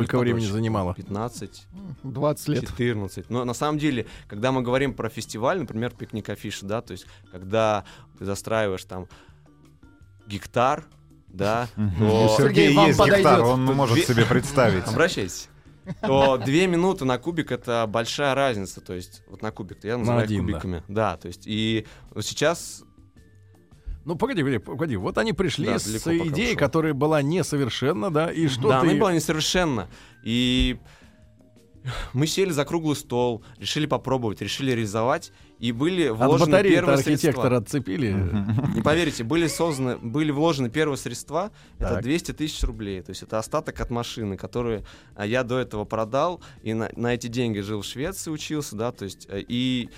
Сколько 0.04 0.20
времени 0.20 0.46
занимало? 0.46 0.94
15, 0.94 1.68
20 2.04 2.48
лет. 2.50 2.68
14. 2.68 3.30
Но 3.30 3.46
на 3.46 3.54
самом 3.54 3.78
деле, 3.78 4.06
когда 4.28 4.52
мы 4.52 4.62
говорим 4.62 4.94
про 4.94 5.10
фестиваль, 5.10 5.60
например, 5.60 5.92
пикник 5.92 6.30
афиши, 6.30 6.66
да, 6.66 6.82
то 6.82 6.92
есть 6.92 7.06
когда 7.32 7.86
ты 8.18 8.26
застраиваешь 8.26 8.84
там 8.86 9.08
гектар, 10.28 10.86
да, 11.28 11.68
то... 12.00 12.36
Сергей, 12.38 12.76
вам 12.76 12.88
есть 12.88 13.00
гектар, 13.00 13.24
подойдет. 13.24 13.46
он 13.46 13.68
Тут 13.68 13.76
может 13.76 13.96
две- 13.96 14.06
себе 14.06 14.26
представить. 14.26 14.88
Обращайтесь. 14.88 15.50
То 16.02 16.38
две 16.38 16.68
минуты 16.68 17.06
на 17.06 17.18
кубик 17.20 17.52
это 17.52 17.86
большая 17.88 18.34
разница, 18.34 18.82
то 18.82 18.94
есть 18.94 19.22
вот 19.28 19.42
на 19.42 19.52
кубик, 19.52 19.84
я 19.84 19.98
называю 19.98 20.24
один, 20.24 20.46
да. 20.46 20.54
кубиками, 20.54 20.84
да. 20.88 21.18
то 21.18 21.28
есть 21.28 21.44
и 21.46 21.86
вот 22.10 22.26
сейчас 22.26 22.84
Ну, 24.06 24.16
погоди, 24.16 24.44
погоди, 24.44 24.60
погоди. 24.60 24.96
Вот 24.98 25.18
они 25.18 25.34
пришли 25.34 25.66
Да, 25.66 25.80
с 25.80 25.88
идеей, 25.88 26.56
которая 26.56 26.94
была 26.94 27.22
несовершенна, 27.24 28.12
да, 28.12 28.32
и 28.32 28.48
что 28.48 28.70
да, 28.70 28.82
ты... 28.82 28.88
она 28.90 29.00
была 29.00 29.14
несовершенна. 29.14 29.90
И 30.24 30.78
мы 32.14 32.28
сели 32.28 32.52
за 32.52 32.66
круглый 32.66 32.96
стол, 32.96 33.44
решили 33.58 33.88
попробовать, 33.88 34.42
решили 34.42 34.72
реализовать, 34.72 35.32
и 35.60 35.72
были 35.72 36.08
От 36.08 36.18
вложены 36.18 36.52
батареи 36.52 36.72
первые 36.72 36.94
архитектора 36.96 37.32
средства. 37.32 37.58
отцепили. 37.58 38.16
Не 38.76 38.82
поверите, 38.82 39.24
были 39.24 39.48
созданы, 39.48 39.98
были 39.98 40.32
вложены 40.32 40.70
первые 40.70 40.98
средства, 40.98 41.52
это 41.80 41.96
Так. 41.96 42.04
200 42.04 42.34
тысяч 42.34 42.62
рублей. 42.64 43.02
То 43.02 43.12
есть 43.12 43.24
это 43.24 43.40
остаток 43.40 43.80
от 43.80 43.90
машины, 43.90 44.38
которые 44.38 44.84
а, 45.16 45.26
я 45.26 45.44
до 45.44 45.58
этого 45.60 45.86
продал, 45.86 46.42
и 46.62 46.74
на, 46.74 46.90
на 46.96 47.14
эти 47.14 47.28
деньги 47.28 47.60
жил 47.60 47.82
в 47.82 47.86
Швеции, 47.86 48.30
учился, 48.32 48.76
да, 48.76 48.92
то 48.92 49.06
есть, 49.06 49.28
э, 49.30 49.44
и 49.48 49.90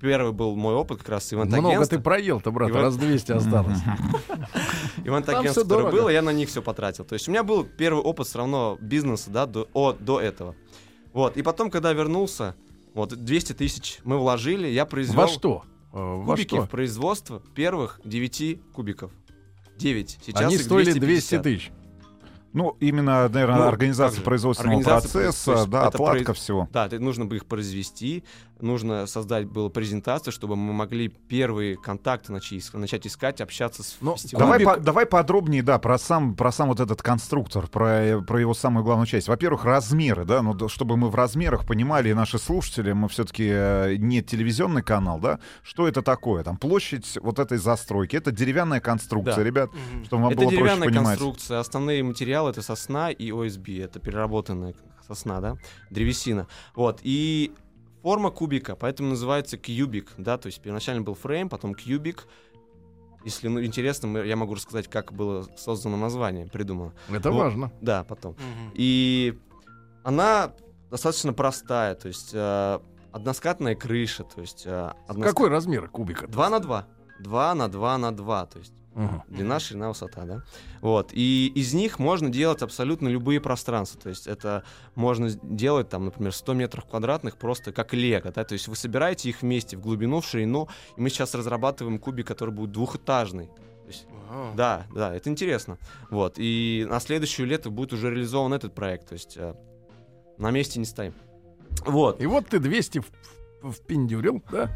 первый 0.00 0.32
был 0.32 0.56
мой 0.56 0.74
опыт 0.74 0.98
как 0.98 1.08
раз 1.10 1.30
Много 1.32 1.86
ты 1.86 1.98
проел-то, 1.98 2.50
брат, 2.50 2.70
Иван- 2.70 2.82
раз 2.82 2.96
200 2.96 3.32
осталось. 3.32 3.78
Ивент-агентство, 5.04 5.62
которое 5.62 5.82
дорого. 5.84 5.96
было, 6.02 6.08
я 6.10 6.22
на 6.22 6.30
них 6.32 6.48
все 6.48 6.62
потратил. 6.62 7.04
То 7.04 7.14
есть 7.14 7.28
у 7.28 7.30
меня 7.30 7.42
был 7.42 7.64
первый 7.64 8.02
опыт 8.02 8.26
все 8.26 8.38
равно 8.38 8.78
бизнеса, 8.80 9.30
да, 9.30 9.46
до, 9.46 9.68
о- 9.72 9.92
до 9.92 10.20
этого. 10.20 10.54
Вот, 11.12 11.36
и 11.36 11.42
потом, 11.42 11.70
когда 11.70 11.92
вернулся, 11.92 12.54
вот, 12.94 13.14
200 13.14 13.54
тысяч 13.54 13.98
мы 14.04 14.18
вложили, 14.18 14.68
я 14.68 14.84
произвел 14.86 15.22
Во 15.22 15.28
что? 15.28 15.62
Э, 15.92 15.96
Во 15.98 16.24
кубики 16.34 16.54
что? 16.56 16.62
в 16.66 16.70
производство 16.70 17.40
первых 17.54 18.00
9 18.04 18.60
кубиков. 18.72 19.10
9. 19.78 20.18
Сейчас 20.24 20.40
Они 20.42 20.54
их 20.56 20.62
стоили 20.62 20.92
200 20.92 20.98
250. 21.00 21.42
тысяч. 21.42 21.70
Ну, 22.52 22.74
именно, 22.80 23.28
наверное, 23.28 23.56
Ну, 23.58 23.62
организация 23.68 24.22
производственного 24.24 24.78
Организация, 24.78 25.24
процесса, 25.24 25.52
есть 25.52 25.68
да, 25.68 25.86
отладка 25.88 26.32
произ- 26.32 26.34
всего. 26.36 26.68
Да, 26.72 26.88
нужно 26.98 27.26
бы 27.26 27.36
их 27.36 27.44
произвести, 27.44 28.24
нужно 28.60 29.06
создать 29.06 29.46
было 29.46 29.68
презентацию, 29.68 30.32
чтобы 30.32 30.56
мы 30.56 30.72
могли 30.72 31.08
первые 31.08 31.76
контакты 31.76 32.32
начать, 32.32 32.72
начать 32.72 33.06
искать, 33.06 33.40
общаться 33.40 33.82
с 33.82 33.96
Ну, 34.00 34.16
фестивалем. 34.16 34.46
Давай, 34.46 34.64
по- 34.76 34.80
давай 34.82 35.06
подробнее, 35.06 35.62
да, 35.62 35.78
про 35.78 35.98
сам, 35.98 36.34
про 36.34 36.50
сам 36.52 36.68
вот 36.68 36.80
этот 36.80 37.02
конструктор, 37.02 37.66
про, 37.68 37.88
э, 38.02 38.22
про 38.22 38.40
его 38.40 38.54
самую 38.54 38.84
главную 38.84 39.06
часть. 39.06 39.28
Во-первых, 39.28 39.64
размеры, 39.64 40.24
да, 40.24 40.42
ну, 40.42 40.68
чтобы 40.68 40.96
мы 40.96 41.10
в 41.10 41.14
размерах 41.14 41.66
понимали, 41.66 42.08
и 42.10 42.14
наши 42.14 42.38
слушатели, 42.38 42.92
мы 42.92 43.08
все-таки 43.08 43.96
не 43.98 44.22
телевизионный 44.22 44.82
канал, 44.82 45.18
да, 45.20 45.38
что 45.62 45.86
это 45.88 46.02
такое? 46.02 46.42
Там 46.42 46.56
площадь 46.56 47.18
вот 47.22 47.38
этой 47.38 47.58
застройки, 47.58 48.16
это 48.16 48.30
деревянная 48.30 48.80
конструкция, 48.80 49.36
Да. 49.36 49.44
ребят, 49.44 49.70
Мгм. 49.72 50.04
чтобы 50.06 50.22
вам 50.24 50.32
это 50.32 50.40
было 50.40 50.48
проще 50.48 50.56
деревянная 50.62 50.88
понимать. 50.88 51.06
конструкция, 51.18 51.58
основные 51.60 52.02
материалы 52.02 52.50
это 52.50 52.62
сосна 52.62 53.10
и 53.10 53.30
ОСБ, 53.30 53.68
это 53.80 54.00
переработанная 54.00 54.74
сосна, 55.06 55.40
да, 55.40 55.56
древесина. 55.90 56.46
Вот, 56.74 57.00
и 57.02 57.52
форма 58.06 58.30
кубика, 58.30 58.76
поэтому 58.76 59.08
называется 59.08 59.58
кьюбик, 59.58 60.12
да, 60.16 60.38
то 60.38 60.46
есть 60.46 60.60
первоначально 60.60 61.02
был 61.02 61.14
фрейм, 61.14 61.48
потом 61.48 61.74
кьюбик. 61.74 62.28
Если 63.24 63.48
ну, 63.48 63.64
интересно, 63.64 64.18
я 64.18 64.36
могу 64.36 64.54
рассказать, 64.54 64.86
как 64.86 65.12
было 65.12 65.48
создано 65.56 65.96
название, 65.96 66.46
придумано. 66.46 66.92
Это 67.10 67.32
Вот. 67.32 67.38
важно. 67.40 67.72
Да, 67.80 68.04
потом. 68.04 68.34
Мгм. 68.34 68.70
И 68.74 69.36
она 70.04 70.52
достаточно 70.88 71.32
простая, 71.32 71.96
то 71.96 72.06
есть 72.06 72.30
э, 72.32 72.78
односкатная 73.10 73.74
крыша, 73.74 74.22
то 74.22 74.40
есть 74.40 74.62
э, 74.66 74.92
односка- 75.08 75.24
Какой 75.24 75.48
размер 75.48 75.88
кубика? 75.88 76.28
2 76.28 76.48
на 76.48 76.60
2. 76.60 76.86
2 77.18 77.54
на 77.56 77.66
2 77.68 77.98
на 77.98 78.12
2, 78.16 78.46
то 78.46 78.58
есть 78.60 78.72
Мгм. 78.96 79.22
длина, 79.28 79.60
ширина, 79.60 79.88
высота, 79.90 80.24
да. 80.24 80.42
Вот. 80.80 81.10
И 81.12 81.52
из 81.54 81.74
них 81.74 81.98
можно 81.98 82.30
делать 82.30 82.62
абсолютно 82.62 83.08
любые 83.08 83.40
пространства. 83.40 84.00
То 84.00 84.08
есть 84.08 84.26
это 84.26 84.64
можно 84.94 85.28
делать, 85.42 85.88
там, 85.90 86.06
например, 86.06 86.32
100 86.32 86.54
метров 86.54 86.86
квадратных 86.86 87.36
просто 87.36 87.72
как 87.72 87.92
лего, 87.92 88.32
да. 88.32 88.42
То 88.44 88.54
есть 88.54 88.68
вы 88.68 88.74
собираете 88.74 89.28
их 89.28 89.42
вместе 89.42 89.76
в 89.76 89.80
глубину, 89.82 90.20
в 90.22 90.26
ширину, 90.26 90.68
и 90.96 91.00
мы 91.00 91.10
сейчас 91.10 91.34
разрабатываем 91.34 91.98
кубик, 91.98 92.26
который 92.26 92.54
будет 92.54 92.72
двухэтажный. 92.72 93.46
То 93.48 93.88
есть, 93.88 94.06
Вау. 94.30 94.54
да, 94.56 94.86
да, 94.94 95.14
это 95.14 95.28
интересно. 95.30 95.78
Вот. 96.10 96.36
И 96.38 96.86
на 96.88 96.98
следующее 96.98 97.46
лето 97.46 97.70
будет 97.70 97.92
уже 97.92 98.10
реализован 98.10 98.54
этот 98.54 98.74
проект. 98.74 99.08
То 99.08 99.12
есть 99.12 99.36
э, 99.36 99.54
на 100.38 100.50
месте 100.50 100.78
не 100.80 100.86
стоим. 100.86 101.12
Вот. 101.84 102.20
И 102.22 102.26
вот 102.26 102.48
ты 102.48 102.58
200 102.58 103.00
в- 103.00 103.12
в- 103.62 103.72
впендюрил, 103.72 104.42
да? 104.50 104.70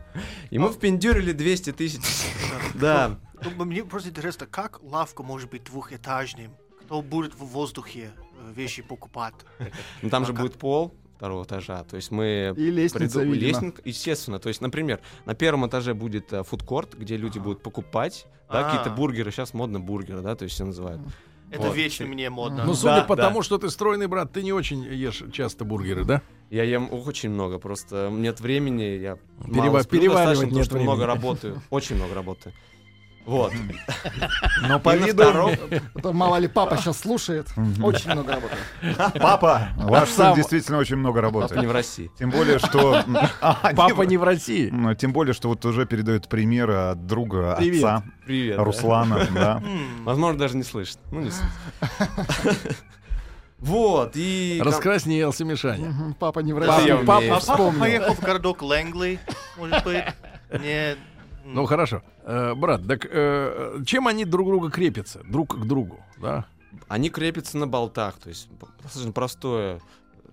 И 0.51 0.59
мы 0.59 0.69
впендюрили 0.71 1.33
200 1.33 1.73
тысяч. 1.73 2.01
Да. 2.75 3.19
Ну, 3.45 3.65
Мне 3.65 3.85
просто 3.85 4.11
интересно, 4.11 4.47
как 4.47 4.81
лавка 4.83 5.23
может 5.23 5.51
быть 5.51 5.65
двухэтажным? 5.65 6.53
Кто 6.83 7.03
будет 7.03 7.35
в 7.35 7.45
воздухе 7.45 8.11
э, 8.39 8.53
вещи 8.55 8.83
покупать? 8.83 9.35
Ну 10.03 10.11
там 10.11 10.25
же 10.27 10.33
А 10.33 10.35
как? 10.37 10.43
будет 10.47 10.59
пол 10.59 10.95
второго 11.17 11.45
этажа. 11.45 11.85
То 11.85 11.97
есть 11.97 12.11
мы 12.11 12.53
И 12.57 12.71
лестница, 12.71 13.21
приду- 13.21 13.33
лестница, 13.35 13.81
естественно. 13.85 14.39
То 14.39 14.49
есть, 14.49 14.61
например, 14.61 15.01
на 15.27 15.35
первом 15.35 15.67
этаже 15.69 15.95
будет 15.95 16.33
э, 16.33 16.43
фудкорт, 16.43 16.95
где 16.99 17.17
люди 17.17 17.39
будут 17.39 17.63
покупать 17.63 18.27
да, 18.51 18.61
А. 18.61 18.65
какие-то 18.65 18.91
бургеры. 18.91 19.31
Сейчас 19.31 19.55
модно 19.55 19.79
бургеры, 19.81 20.23
да, 20.23 20.35
то 20.35 20.45
есть 20.45 20.55
все 20.55 20.65
называют. 20.65 21.01
Это 21.51 21.63
Вот. 21.69 21.77
вечно 21.77 22.07
мне 22.07 22.31
модно. 22.31 22.65
Ну, 22.65 22.73
Да, 22.73 22.79
судя 22.79 23.03
по 23.05 23.17
да. 23.17 23.25
тому, 23.29 23.43
что 23.43 23.59
ты 23.59 23.71
стройный, 23.71 24.07
брат, 24.07 24.33
ты 24.33 24.43
не 24.43 24.53
очень 24.53 24.83
ешь 24.85 25.23
часто 25.33 25.65
бургеры, 25.65 26.05
да? 26.05 26.23
Я 26.49 26.63
ем 26.65 26.89
очень 26.93 27.31
много, 27.31 27.59
просто 27.59 28.09
нет 28.11 28.41
времени, 28.41 28.83
я 28.83 29.19
Перева- 29.41 29.67
мало 29.67 29.83
сплю 29.83 30.01
переваривать 30.01 30.27
достаточно, 30.27 30.47
потому 30.47 30.57
нет 30.59 30.67
что 30.67 30.79
много 30.79 31.07
работаю, 31.07 31.63
очень 31.71 31.97
много 31.97 32.15
работаю. 32.15 32.55
Вот. 33.31 33.53
Но 34.69 34.81
по 34.81 34.97
И 34.97 34.99
на 34.99 35.07
виду... 35.07 36.13
мало 36.13 36.37
ли 36.37 36.49
папа 36.49 36.77
сейчас 36.77 36.99
слушает. 36.99 37.47
Очень 37.81 38.11
много 38.11 38.33
работает. 38.33 39.13
Папа, 39.21 39.69
ваш 39.77 40.09
сын 40.09 40.17
Сам- 40.17 40.35
действительно 40.35 40.79
очень 40.79 40.97
много 40.97 41.23
Папа 41.23 41.27
не 41.29 41.33
работает. 41.39 41.67
в 41.67 41.73
России. 41.73 42.11
Тем 42.19 42.31
более, 42.31 42.59
что... 42.59 43.05
А, 43.41 43.73
Папа 43.77 44.03
не 44.03 44.17
в 44.17 44.25
России. 44.25 44.73
Тем 44.97 45.13
более, 45.13 45.33
что 45.33 45.49
вот 45.49 45.65
уже 45.65 45.87
передает 45.87 46.29
примеры 46.29 46.75
от 46.75 47.07
друга, 47.07 47.55
отца, 47.55 48.03
Привет. 48.27 48.59
Руслана, 48.59 49.25
да. 49.33 49.63
Возможно, 50.03 50.37
даже 50.39 50.57
не 50.57 50.65
слышит. 50.65 50.99
Ну, 51.13 51.21
не 51.21 51.31
суть. 51.31 51.45
Вот, 53.59 54.13
и... 54.15 54.61
Раскраснелся 54.65 55.45
Мишаня. 55.45 56.17
Папа 56.19 56.41
не 56.41 56.53
в 56.53 56.59
России. 56.59 56.91
папа 57.05 57.19
умею. 57.19 57.33
А 57.35 57.35
папа 57.37 57.41
вспомнил. 57.41 57.81
поехал 57.81 58.15
в 58.15 58.21
городок 58.21 58.63
Лэнгли, 58.63 59.21
может 59.57 59.85
быть? 59.85 60.05
Не... 60.53 60.97
Ну 61.45 61.67
хорошо, 61.67 62.03
Э, 62.23 62.55
брат, 62.55 62.87
так 62.87 63.07
э, 63.11 63.83
чем 63.87 64.07
они 64.07 64.25
друг 64.25 64.47
друга 64.47 64.71
крепятся, 64.71 65.21
друг 65.25 65.61
к 65.61 65.65
другу, 65.65 66.01
да? 66.19 66.47
Они 66.87 67.11
крепятся 67.11 67.59
на 67.59 67.67
болтах, 67.67 68.19
то 68.19 68.29
есть 68.29 68.49
достаточно 68.83 69.13
простая 69.13 69.81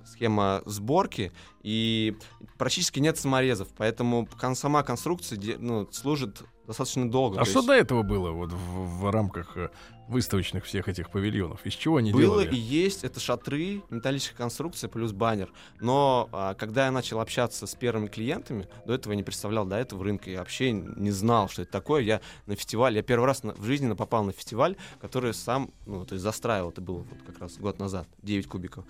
схема 0.06 0.62
сборки, 0.66 1.32
и 1.64 2.16
практически 2.58 3.00
нет 3.00 3.18
саморезов, 3.18 3.70
поэтому 3.76 4.28
сама 4.54 4.84
конструкция 4.84 5.40
ну, 5.58 5.88
служит 5.92 6.44
достаточно 6.68 7.10
долго. 7.10 7.40
А 7.40 7.46
то 7.46 7.50
что 7.50 7.60
есть 7.60 7.68
до 7.68 7.74
этого 7.74 8.04
было 8.04 8.32
вот 8.32 8.52
в, 8.52 9.00
в 9.00 9.10
рамках 9.10 9.56
э, 9.56 9.70
выставочных 10.08 10.66
всех 10.66 10.88
этих 10.90 11.10
павильонов? 11.10 11.66
Из 11.66 11.74
чего 11.74 11.98
они 11.98 12.12
было 12.12 12.44
делали? 12.44 12.54
и 12.56 12.60
есть, 12.60 13.04
это 13.04 13.20
шатры, 13.20 13.82
металлическая 13.90 14.38
конструкция 14.38 14.90
плюс 14.90 15.14
баннер. 15.14 15.50
Но 15.80 16.30
а, 16.32 16.54
когда 16.56 16.86
я 16.86 16.92
начал 16.92 17.20
общаться 17.22 17.66
с 17.66 17.76
первыми 17.76 18.08
клиентами, 18.08 18.68
до 18.86 18.94
этого 18.94 19.14
я 19.14 19.18
не 19.18 19.24
представлял, 19.24 19.66
до 19.66 19.78
этого 19.78 20.04
рынка 20.04 20.30
я 20.30 20.40
вообще 20.40 20.72
не 20.72 21.12
знал, 21.12 21.48
что 21.50 21.62
это 21.62 21.72
такое. 21.72 22.02
Я 22.02 22.22
на 22.46 22.56
фестивале, 22.56 22.98
я 22.98 23.04
первый 23.04 23.26
раз 23.26 23.44
на- 23.44 23.54
в 23.54 23.64
жизни 23.64 23.92
попал 23.94 24.26
на 24.26 24.34
фестиваль, 24.34 24.76
который 25.00 25.34
сам, 25.34 25.72
ну, 25.86 26.06
то 26.06 26.14
есть 26.16 26.24
застраивал, 26.24 26.70
это 26.70 26.82
было 26.82 27.00
вот 27.00 27.24
как 27.26 27.40
раз 27.40 27.58
год 27.58 27.80
назад, 27.80 28.08
9 28.22 28.48
кубиков. 28.48 28.86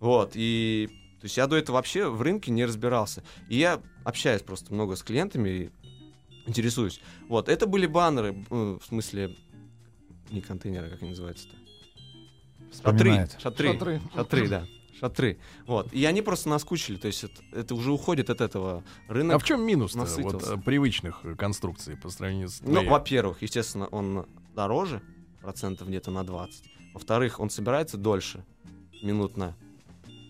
Вот, 0.00 0.32
и 0.34 0.88
то 1.22 1.26
есть 1.26 1.36
я 1.36 1.46
до 1.46 1.56
этого 1.56 1.76
вообще 1.76 2.08
в 2.08 2.20
рынке 2.20 2.50
не 2.50 2.64
разбирался. 2.64 3.22
И 3.48 3.56
я 3.56 3.80
общаюсь 4.02 4.42
просто 4.42 4.74
много 4.74 4.96
с 4.96 5.04
клиентами, 5.04 5.48
и 5.48 5.70
интересуюсь. 6.46 7.00
Вот, 7.28 7.48
это 7.48 7.66
были 7.66 7.86
баннеры, 7.86 8.44
э, 8.50 8.78
в 8.80 8.84
смысле, 8.84 9.36
не 10.30 10.40
контейнеры, 10.40 10.88
как 10.90 11.02
они 11.02 11.10
называются-то? 11.10 11.56
Шатры, 12.82 13.28
шатры, 13.38 13.72
Шатры. 13.72 14.00
шатры, 14.14 14.48
да, 14.48 14.66
шатры. 14.98 15.38
Вот, 15.66 15.92
и 15.92 16.04
они 16.06 16.22
просто 16.22 16.48
наскучили, 16.48 16.96
то 16.96 17.06
есть 17.06 17.24
это, 17.24 17.42
это 17.52 17.74
уже 17.74 17.92
уходит 17.92 18.30
от 18.30 18.40
этого 18.40 18.82
рынок. 19.08 19.36
А 19.36 19.38
в 19.38 19.44
чем 19.44 19.66
минус 19.66 19.94
вот, 19.94 20.42
э, 20.42 20.56
привычных 20.64 21.22
конструкций 21.36 21.96
по 21.96 22.08
сравнению 22.08 22.48
с 22.48 22.60
Ну, 22.62 22.88
во-первых, 22.88 23.42
естественно, 23.42 23.86
он 23.88 24.26
дороже, 24.54 25.02
процентов 25.40 25.88
где-то 25.88 26.10
на 26.10 26.24
20. 26.24 26.64
Во-вторых, 26.94 27.40
он 27.40 27.50
собирается 27.50 27.96
дольше, 27.98 28.44
минут 29.02 29.36
на 29.36 29.54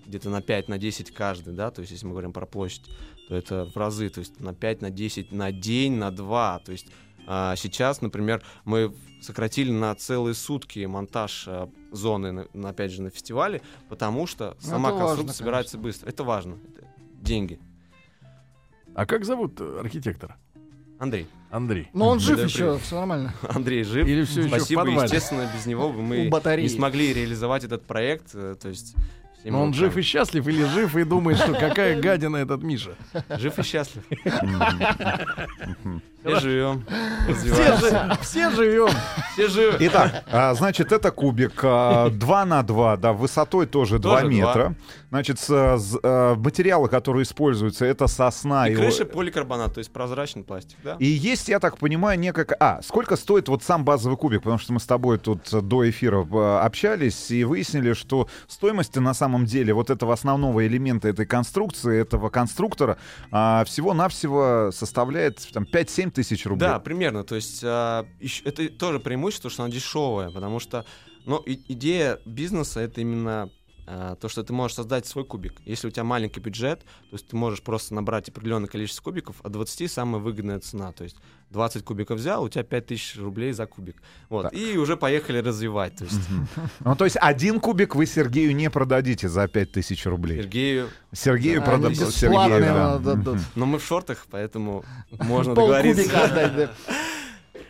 где-то 0.06 0.30
на 0.30 0.42
5, 0.42 0.68
на 0.68 0.78
10 0.78 1.10
каждый, 1.12 1.54
да, 1.54 1.70
то 1.70 1.80
есть 1.80 1.92
если 1.92 2.06
мы 2.06 2.12
говорим 2.12 2.32
про 2.32 2.44
площадь, 2.44 2.84
то 3.32 3.36
это 3.38 3.64
в 3.64 3.76
разы, 3.78 4.10
то 4.10 4.20
есть 4.20 4.38
на 4.40 4.52
5, 4.52 4.82
на 4.82 4.90
10, 4.90 5.32
на 5.32 5.52
день, 5.52 5.94
на 5.94 6.10
2, 6.10 6.58
то 6.66 6.72
есть 6.72 6.86
а, 7.26 7.56
сейчас, 7.56 8.02
например, 8.02 8.42
мы 8.66 8.94
сократили 9.22 9.70
на 9.70 9.94
целые 9.94 10.34
сутки 10.34 10.84
монтаж 10.84 11.44
а, 11.46 11.70
зоны, 11.92 12.32
на, 12.32 12.46
на, 12.52 12.68
опять 12.70 12.92
же, 12.92 13.00
на 13.00 13.08
фестивале, 13.08 13.62
потому 13.88 14.26
что 14.26 14.56
Ну, 14.62 14.68
сама 14.68 14.90
конструкция 14.90 15.16
важно, 15.16 15.32
собирается 15.32 15.78
быстро. 15.78 16.08
Это 16.10 16.24
важно. 16.24 16.58
Это 16.76 16.86
деньги. 17.22 17.58
А 18.94 19.06
как 19.06 19.24
зовут 19.24 19.58
э, 19.60 19.78
архитектора? 19.80 20.36
Андрей. 20.98 21.26
Андрей. 21.50 21.88
Но 21.94 22.08
он 22.08 22.20
жив 22.20 22.36
Да, 22.36 22.44
еще, 22.44 22.58
привет. 22.58 22.80
все 22.82 22.96
нормально. 22.96 23.34
Андрей 23.48 23.84
жив. 23.84 24.06
Или 24.06 24.24
все 24.24 24.40
еще 24.40 24.48
в 24.48 24.56
Спасибо. 24.58 24.84
подвале? 24.84 25.04
Естественно, 25.04 25.50
без 25.56 25.64
него 25.64 25.90
бы 25.90 26.02
мы 26.02 26.30
не 26.60 26.68
смогли 26.68 27.14
реализовать 27.14 27.64
этот 27.64 27.86
проект. 27.86 28.34
э, 28.34 28.56
То 28.60 28.68
есть 28.68 28.94
Но 29.44 29.62
он 29.62 29.74
жив 29.74 29.96
и 29.96 30.02
счастлив 30.02 30.46
или 30.46 30.64
жив 30.64 30.96
и 30.96 31.04
думает, 31.04 31.38
что 31.38 31.52
какая 31.54 32.00
гадина 32.00 32.36
этот 32.36 32.62
Миша? 32.62 32.96
жив 33.38 33.58
и 33.58 33.62
счастлив. 33.62 34.02
Все 36.24 36.40
живем, 36.40 36.84
Все, 38.20 38.50
живем. 38.50 38.88
Все 39.32 39.48
живы. 39.48 39.76
Итак, 39.80 40.24
а, 40.30 40.54
значит, 40.54 40.92
это 40.92 41.10
кубик 41.10 41.60
а, 41.64 42.10
2 42.10 42.44
на 42.44 42.62
2, 42.62 42.96
да, 42.96 43.12
высотой 43.12 43.66
тоже 43.66 43.98
2 43.98 44.20
Тоже 44.20 44.32
метра. 44.32 44.74
Значит, 45.10 45.38
а, 45.50 46.36
материалы, 46.36 46.88
которые 46.88 47.24
используются, 47.24 47.84
это 47.84 48.06
сосна. 48.06 48.68
И 48.68 48.72
и 48.72 48.76
крыша 48.76 49.04
поликарбонат, 49.04 49.74
то 49.74 49.78
есть 49.78 49.90
прозрачный 49.92 50.44
пластик, 50.44 50.78
да? 50.84 50.96
И 51.00 51.06
есть, 51.06 51.48
я 51.48 51.58
так 51.58 51.78
понимаю, 51.78 52.18
некая... 52.20 52.46
А, 52.60 52.80
сколько 52.82 53.16
стоит 53.16 53.48
вот 53.48 53.64
сам 53.64 53.84
базовый 53.84 54.16
кубик? 54.16 54.42
Потому 54.42 54.58
что 54.58 54.72
мы 54.72 54.78
с 54.78 54.86
тобой 54.86 55.18
тут 55.18 55.50
до 55.50 55.90
эфира 55.90 56.24
общались 56.64 57.32
и 57.32 57.42
выяснили, 57.42 57.94
что 57.94 58.28
стоимость 58.46 58.94
на 58.94 59.12
самом 59.12 59.31
деле 59.46 59.74
вот 59.74 59.90
этого 59.90 60.12
основного 60.12 60.66
элемента 60.66 61.08
этой 61.08 61.26
конструкции, 61.26 62.00
этого 62.00 62.28
конструктора, 62.30 62.98
а, 63.30 63.64
всего-навсего 63.64 64.70
составляет 64.72 65.46
там 65.52 65.64
5-7 65.64 66.10
тысяч 66.10 66.46
рублей. 66.46 66.68
Да, 66.68 66.78
примерно. 66.78 67.24
То 67.24 67.34
есть 67.34 67.62
а, 67.64 68.06
это 68.44 68.68
тоже 68.68 69.00
преимущество, 69.00 69.50
что 69.50 69.64
она 69.64 69.72
дешевая, 69.72 70.30
потому 70.30 70.60
что 70.60 70.84
ну, 71.24 71.38
и- 71.38 71.60
идея 71.72 72.18
бизнеса 72.24 72.80
это 72.80 73.00
именно 73.00 73.50
а, 73.86 74.14
то, 74.16 74.28
что 74.28 74.42
ты 74.42 74.52
можешь 74.52 74.76
создать 74.76 75.06
свой 75.06 75.24
кубик. 75.24 75.60
Если 75.64 75.88
у 75.88 75.90
тебя 75.90 76.04
маленький 76.04 76.40
бюджет, 76.40 76.80
то 76.80 77.12
есть 77.12 77.28
ты 77.28 77.36
можешь 77.36 77.62
просто 77.62 77.94
набрать 77.94 78.28
определенное 78.28 78.68
количество 78.68 79.02
кубиков, 79.02 79.36
а 79.42 79.48
20 79.48 79.90
самая 79.90 80.22
выгодная 80.22 80.60
цена. 80.60 80.92
То 80.92 81.04
есть 81.04 81.16
20 81.52 81.84
кубиков 81.84 82.18
взял, 82.18 82.42
у 82.42 82.48
тебя 82.48 82.64
5000 82.64 83.16
рублей 83.18 83.52
за 83.52 83.66
кубик. 83.66 84.02
Вот. 84.28 84.42
Так. 84.42 84.54
И 84.54 84.76
уже 84.78 84.96
поехали 84.96 85.38
развивать. 85.38 85.96
То 85.96 86.04
есть 86.04 86.20
Ну, 86.80 86.96
то 86.96 87.04
есть 87.04 87.16
один 87.20 87.60
кубик 87.60 87.94
вы 87.94 88.06
Сергею 88.06 88.54
не 88.56 88.70
продадите 88.70 89.28
за 89.28 89.46
5 89.46 89.72
тысяч 89.72 90.06
рублей. 90.06 90.42
Сергею... 90.42 90.88
Сергею 91.12 91.62
А, 91.62 91.64
продадут. 91.64 92.14
Сергею, 92.14 92.60
да. 92.60 92.98
дадут. 92.98 93.38
Но 93.54 93.66
мы 93.66 93.78
в 93.78 93.84
шортах, 93.84 94.26
поэтому 94.30 94.84
можно 95.10 95.54
договориться. 95.54 96.24
отдать, 96.24 96.56
да. 96.56 96.70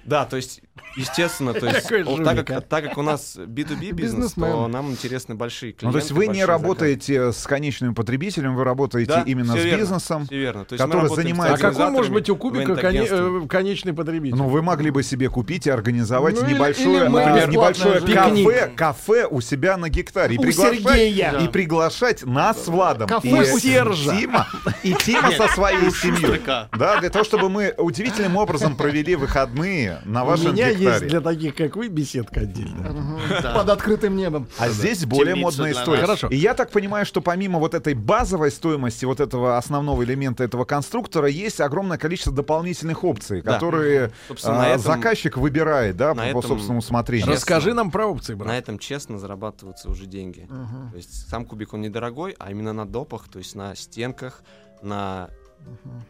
Да, 0.05 0.25
то 0.25 0.37
есть, 0.37 0.63
естественно, 0.97 1.55
то 1.55 1.67
есть, 1.67 1.89
так, 2.25 2.47
как, 2.47 2.69
так 2.69 2.85
как 2.85 2.99
у 2.99 3.03
нас 3.03 3.37
B2B 3.37 3.93
бизнес, 3.93 4.33
то 4.33 4.69
нам 4.69 4.91
интересны 4.91 5.35
большие 5.35 5.73
клиенты. 5.73 5.87
Ну, 5.87 5.93
то 5.93 5.99
есть 5.99 6.11
вы 6.13 6.27
не 6.29 6.45
работаете 6.45 7.33
с 7.33 7.47
конечным 7.47 7.95
потребителем, 7.95 8.55
вы 8.57 8.65
работаете 8.65 9.13
Да, 9.13 9.23
именно 9.27 9.53
с 9.55 9.57
верно. 9.57 9.79
бизнесом. 9.79 10.23
заказы. 10.23 10.27
Все 10.27 10.39
верно. 10.39 10.65
То 10.65 10.75
есть 10.75 10.85
который 10.85 11.09
занимается- 11.15 11.67
А 11.69 11.71
какой 11.71 11.91
может 11.91 12.13
быть 12.13 12.29
у 12.31 12.37
кубика 12.37 12.75
коне- 12.75 13.07
э, 13.09 13.47
конечный 13.49 13.93
потребитель? 13.93 14.37
Ну, 14.37 14.49
вы 14.49 14.63
могли 14.63 14.91
бы 14.91 15.03
себе 15.03 15.29
купить 15.29 15.67
и 15.67 15.71
организовать 15.71 16.41
Ну, 16.41 16.47
или- 16.47 16.55
небольшое, 16.55 16.97
или 17.03 17.09
мы 17.09 17.21
например, 17.25 17.49
небольшое 17.51 18.01
кафе, 18.01 18.73
кафе 18.77 19.27
у 19.31 19.41
себя 19.41 19.77
на 19.77 19.89
гектаре. 19.89 20.35
И 20.35 20.39
У 20.39 20.43
приглашать, 20.43 20.83
Сергея. 20.83 21.39
и 21.41 21.49
приглашать 21.49 22.25
нас 22.25 22.65
с 22.65 22.69
Владом. 22.69 23.09
Кафе 23.09 23.29
и 23.29 23.53
у 23.53 23.59
Сержа. 23.59 24.17
Тима, 24.17 24.47
и 24.83 24.95
Тима 24.95 25.31
со 25.33 25.49
своей 25.49 25.91
семьей. 25.91 26.41
Да, 26.77 26.99
для 27.01 27.11
того, 27.11 27.25
чтобы 27.25 27.49
мы 27.49 27.75
удивительным 27.79 28.37
образом 28.37 28.77
провели 28.77 29.17
выходные 29.17 30.01
на 30.05 30.25
вашем 30.25 30.55
меня 30.55 30.69
есть 30.83 31.07
для 31.07 31.21
таких, 31.21 31.55
как 31.55 31.77
вы, 31.77 31.89
беседка. 31.89 32.43
Да. 32.43 33.55
Под 33.55 33.69
открытым 33.69 34.17
небом. 34.17 34.49
А 34.59 34.69
здесь 34.69 35.05
более 35.05 35.35
модная 35.35 35.73
история. 35.73 36.01
Хорошо. 36.03 36.29
И 36.29 36.37
я 36.37 36.55
так 36.55 36.71
понимаю, 36.71 37.07
что 37.07 37.21
помимо 37.21 37.59
вот 37.59 37.75
этой 37.75 37.95
базовой 37.95 38.51
стоимости, 38.51 39.05
вот 39.05 39.21
этого 39.21 39.57
основного 39.57 40.03
элемента 40.05 40.45
этого 40.45 40.65
конструктора, 40.65 41.29
есть 41.29 41.61
огромное 41.61 41.99
количество 41.99 42.33
дополнительных 42.33 43.05
опций, 43.05 43.43
которые 43.43 44.13
а, 44.45 44.53
на 44.53 44.79
заказчик 44.79 45.37
выбирает, 45.37 45.97
да, 45.97 46.15
на 46.15 46.33
по, 46.33 46.43
собственному 46.43 46.81
усмотрению. 46.81 47.29
Расскажи 47.29 47.75
нам 47.75 47.91
про 47.91 48.07
опции, 48.07 48.33
На 48.35 48.39
брат. 48.45 48.55
этом 48.55 48.79
честно 48.79 49.19
зарабатываются 49.19 49.91
уже 49.91 50.07
деньги. 50.07 50.49
То 50.91 50.97
есть 50.97 51.29
сам 51.29 51.45
кубик 51.45 51.75
он 51.75 51.81
недорогой, 51.83 52.35
а 52.39 52.51
именно 52.51 52.73
на 52.73 52.87
допах, 52.87 53.29
то 53.29 53.39
есть 53.39 53.55
на 53.55 53.75
стенках, 53.75 54.43
на, 54.83 55.31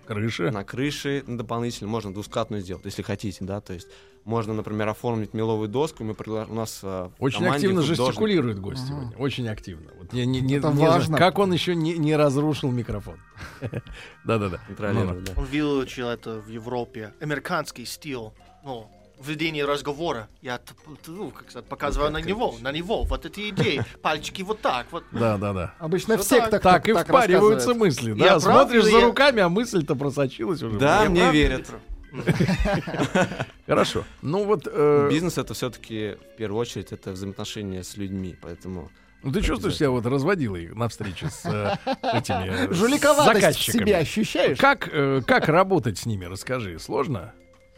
Крыша. 0.07 0.51
на 0.51 0.65
крыше 0.65 1.23
на 1.27 1.39
дополнительно 1.39 1.89
можно 1.89 2.13
двускатную 2.13 2.63
сделать, 2.63 2.85
если 2.85 3.03
хотите, 3.03 3.45
да, 3.45 3.61
то 3.61 3.73
есть 3.73 3.87
можно, 4.25 4.55
например, 4.55 4.89
оформить 4.89 5.35
меловую 5.35 5.69
доску, 5.69 6.05
мы 6.05 6.13
пригла- 6.15 6.47
у 6.49 6.55
нас 6.55 6.81
а, 6.83 7.11
Очень 7.19 7.47
активно 7.47 7.83
жестикулирует 7.83 8.61
гость 8.61 8.87
сегодня. 8.87 9.17
Очень 9.17 9.49
активно. 9.49 9.91
Вот 9.99 10.13
я 10.15 10.25
не, 10.27 10.41
не- 10.41 10.55
Это 10.57 10.69
не 10.69 10.75
знаю, 10.77 10.93
важно. 10.93 11.19
как 11.19 11.39
он 11.39 11.53
еще 11.53 11.75
не, 11.75 11.99
не 11.99 12.15
разрушил 12.17 12.71
микрофон. 12.71 13.17
Да-да-да. 14.25 14.61
да. 14.79 14.89
Он 15.37 15.45
выучил 15.45 16.09
это 16.09 16.41
в 16.41 16.49
Европе. 16.49 17.13
Американский 17.21 17.85
стиль. 17.85 18.31
Ну, 18.65 18.89
ведение 19.25 19.65
разговора. 19.65 20.29
Я 20.41 20.61
ну, 21.07 21.31
как 21.31 21.51
сказать, 21.51 21.69
показываю 21.69 22.11
на 22.13 22.21
него, 22.21 22.55
на 22.61 22.71
него. 22.73 23.03
Вот 23.05 23.25
эти 23.27 23.49
идеи. 23.51 23.85
Пальчики 24.03 24.43
вот 24.43 24.61
так. 24.61 24.87
Вот. 24.91 25.05
Да-да-да. 25.13 25.75
Обычно 25.79 26.17
Всё 26.19 26.25
все 26.25 26.41
так. 26.43 26.51
так, 26.51 26.63
Так 26.63 26.89
и 26.89 26.93
впариваются 26.93 27.69
рассказывают. 27.71 27.79
мысли. 27.79 28.11
Я 28.11 28.17
Да, 28.17 28.41
прав 28.41 28.43
смотришь 28.43 28.85
или 28.85 28.91
за 28.93 28.99
я- 28.99 29.07
руками, 29.07 29.41
а 29.41 29.49
мысль-то 29.49 29.95
просочилась 29.97 30.63
уже. 30.63 30.79
Да, 30.79 31.05
Я 31.05 31.11
мне 31.11 31.21
прав 31.23 31.35
верят. 31.35 31.71
Хорошо. 33.67 34.05
Ну 34.23 34.45
вот, 34.45 34.69
э, 34.71 35.09
Бизнес 35.11 35.39
это 35.39 35.55
все-таки 35.55 36.17
в 36.35 36.37
первую 36.37 36.61
очередь 36.61 36.93
это 36.93 37.13
взаимоотношения 37.13 37.83
с 37.83 37.97
людьми, 37.97 38.37
поэтому 38.41 38.91
ну 39.23 39.33
ты 39.33 39.41
чувствуешь 39.41 39.77
себя 39.77 39.91
вот 39.91 40.05
разводилой 40.07 40.69
на 40.75 40.89
встрече 40.89 41.29
с 41.31 41.45
э, 41.47 41.77
этими 42.03 42.69
э, 42.69 42.73
Жуликоватость 42.73 43.41
заказчиками. 43.41 43.81
себе 43.83 43.97
ощущаешь? 43.99 44.59
Как, 44.59 44.89
э, 44.93 45.23
как 45.27 45.49
работать 45.49 45.99
с 45.99 46.07
ними, 46.07 46.25
расскажи. 46.25 46.79
Сложно? 46.79 47.33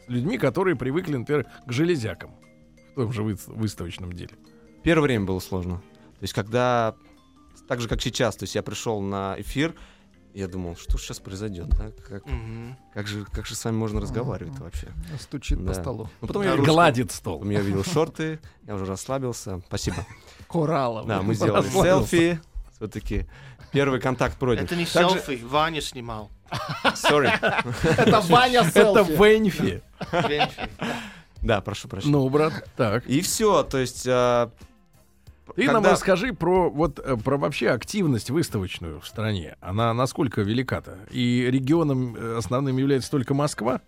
С 0.07 0.09
людьми, 0.11 0.39
которые 0.39 0.77
привыкли, 0.77 1.17
например, 1.17 1.47
к 1.67 1.73
железякам 1.73 2.35
в 2.93 2.95
том 2.97 3.13
же 3.13 3.23
вы- 3.23 3.37
выставочном 3.47 4.13
деле. 4.13 4.31
первое 4.83 5.05
время 5.09 5.25
было 5.27 5.41
сложно. 5.41 5.77
То 6.19 6.23
есть 6.23 6.33
когда 6.33 6.95
так 7.69 7.81
же 7.81 7.89
как 7.89 8.01
сейчас, 8.03 8.37
то 8.37 8.45
есть 8.45 8.55
я 8.55 8.63
пришел 8.63 9.01
на 9.01 9.35
эфир, 9.39 9.75
я 10.35 10.49
думал, 10.49 10.77
что 10.77 10.99
сейчас 10.99 11.21
произойдет, 11.21 11.69
да? 11.69 11.91
Как, 12.09 12.27
Мгм. 12.27 12.77
как 12.93 13.07
же 13.07 13.25
как 13.25 13.47
же 13.47 13.55
с 13.55 13.65
вами 13.65 13.77
можно 13.77 14.01
разговаривать 14.01 14.59
вообще? 14.59 14.89
Стучит 15.21 15.59
по 15.59 15.73
Да. 15.73 15.75
столу. 15.75 16.11
Ну 16.21 16.27
потом 16.27 16.43
я. 16.43 16.57
Гладит 16.57 17.13
стол. 17.13 17.39
потом 17.39 17.51
я 17.51 17.61
увидел 17.61 17.85
шорты, 17.85 18.41
я 18.67 18.75
уже 18.75 18.85
расслабился. 18.85 19.61
Спасибо. 19.69 19.97
Коралловый. 20.49 21.09
Да, 21.09 21.23
мы 21.23 21.35
сделали 21.35 21.69
селфи. 21.69 22.41
Все-таки 22.77 23.27
первый 23.73 24.01
контакт 24.01 24.37
пройден. 24.39 24.65
Это 24.65 24.75
не 24.77 24.85
Также- 24.87 25.21
селфи. 25.21 25.43
Ваня 25.45 25.81
снимал. 25.81 26.31
Sorry. 26.85 27.31
Это 27.97 28.21
Ваня 28.23 28.61
Это 28.75 28.95
селфи. 28.95 29.13
Венфи. 29.13 29.83
Венчи. 30.13 30.71
Да, 31.43 31.61
прошу 31.61 31.89
прощения. 31.89 32.13
Ну, 32.13 32.29
брат, 32.29 32.69
так. 32.77 33.07
И 33.07 33.21
все, 33.21 33.63
то 33.63 33.79
есть... 33.79 34.07
Ты 35.57 35.67
нам 35.67 35.77
когда- 35.77 35.93
расскажи 35.93 36.33
про 36.33 36.71
вот 36.71 36.99
э, 36.99 37.17
про 37.17 37.37
вообще 37.37 37.71
активность 37.71 38.31
выставочную 38.31 39.01
в 39.01 39.07
стране. 39.07 39.57
Она 39.61 39.93
насколько 39.95 40.41
велика-то? 40.43 40.99
И 41.11 41.47
регионом 41.51 42.17
э, 42.17 42.37
основным 42.39 42.77
является 42.79 43.11
только 43.11 43.35
Москва? 43.35 43.81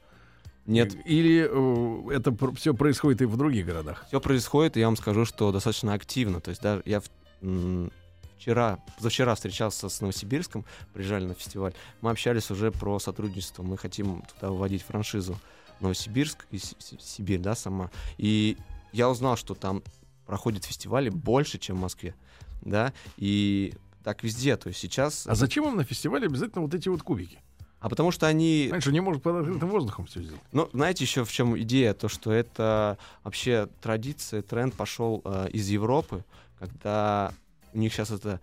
Нет, 0.67 0.95
Или 1.07 1.49
э, 1.49 2.15
это 2.17 2.35
все 2.57 2.75
происходит 2.75 3.23
и 3.23 3.25
в 3.25 3.37
других 3.37 3.67
городах? 3.67 4.05
все 4.09 4.21
происходит, 4.21 4.77
и 4.77 4.81
я 4.81 4.87
вам 4.87 4.97
скажу, 4.97 5.25
что 5.25 5.53
достаточно 5.53 5.93
активно. 5.95 6.41
То 6.41 6.51
есть 6.51 6.61
да, 6.61 6.83
я 6.85 7.01
в- 7.01 7.91
вчера, 8.39 8.79
позавчера 8.97 9.35
встречался 9.35 9.89
с 9.89 10.01
Новосибирском, 10.01 10.65
приезжали 10.93 11.25
на 11.25 11.35
фестиваль. 11.35 11.73
Мы 12.01 12.11
общались 12.11 12.51
уже 12.51 12.71
про 12.73 12.99
сотрудничество. 12.99 13.63
Мы 13.63 13.79
хотим 13.79 14.23
туда 14.35 14.51
вводить 14.51 14.83
франшизу 14.83 15.39
Новосибирск 15.81 16.47
и 16.51 16.59
Си- 16.59 16.77
Си- 16.79 16.99
Сибирь, 17.01 17.41
да, 17.41 17.55
сама. 17.55 17.91
И 18.19 18.57
я 18.93 19.09
узнал, 19.09 19.37
что 19.37 19.55
там 19.55 19.83
проходят 20.27 20.65
фестивали 20.65 21.09
больше, 21.09 21.59
чем 21.59 21.77
в 21.77 21.81
Москве, 21.81 22.15
да, 22.63 22.93
и 23.17 23.75
так 24.05 24.23
везде. 24.23 24.57
То 24.57 24.69
есть 24.69 24.81
сейчас... 24.81 25.27
А 25.27 25.35
зачем 25.35 25.65
вам 25.65 25.77
на 25.77 25.85
фестивале 25.85 26.27
обязательно 26.27 26.63
вот 26.63 26.75
эти 26.75 26.89
вот 26.89 27.03
кубики? 27.03 27.39
А 27.81 27.89
потому 27.89 28.11
что 28.11 28.27
они... 28.27 28.67
Знаешь, 28.69 28.87
не 28.87 29.01
может 29.01 29.23
под 29.23 29.37
открытым 29.37 29.69
воздухом 29.69 30.07
все 30.07 30.23
сделать. 30.23 30.41
Ну, 30.53 30.69
знаете 30.73 31.05
еще 31.05 31.25
в 31.25 31.33
чем 31.33 31.59
идея? 31.61 31.93
То, 31.95 32.09
что 32.09 32.33
это 32.33 32.99
вообще 33.23 33.69
традиция, 33.81 34.43
тренд 34.43 34.75
пошел 34.75 35.23
э, 35.25 35.49
из 35.53 35.69
Европы, 35.69 36.25
когда 36.59 37.33
у 37.75 37.79
них 37.79 37.93
сейчас 37.93 38.11
это 38.11 38.41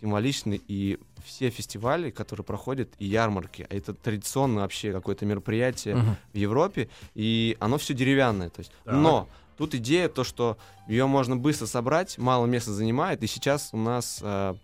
символично, 0.00 0.58
и 0.68 0.98
все 1.24 1.50
фестивали, 1.50 2.10
которые 2.10 2.44
проходят, 2.44 2.90
и 2.98 3.06
ярмарки, 3.06 3.66
а 3.70 3.74
это 3.74 3.94
традиционно 3.94 4.62
вообще 4.62 4.92
какое-то 4.92 5.24
мероприятие 5.24 5.94
Мгм. 5.94 6.16
в 6.32 6.36
Европе, 6.36 6.88
и 7.14 7.56
оно 7.60 7.78
все 7.78 7.94
деревянное. 7.94 8.50
То 8.50 8.60
есть. 8.60 8.72
Так. 8.84 8.94
Но 8.94 9.28
тут 9.62 9.76
идея 9.76 10.08
то, 10.08 10.24
что 10.24 10.58
ее 10.88 11.06
можно 11.06 11.36
быстро 11.36 11.66
собрать, 11.66 12.18
мало 12.18 12.46
места 12.46 12.72
занимает, 12.72 13.22
и 13.22 13.28
сейчас 13.28 13.70
у 13.72 13.76
нас 13.76 14.18
э, 14.20 14.54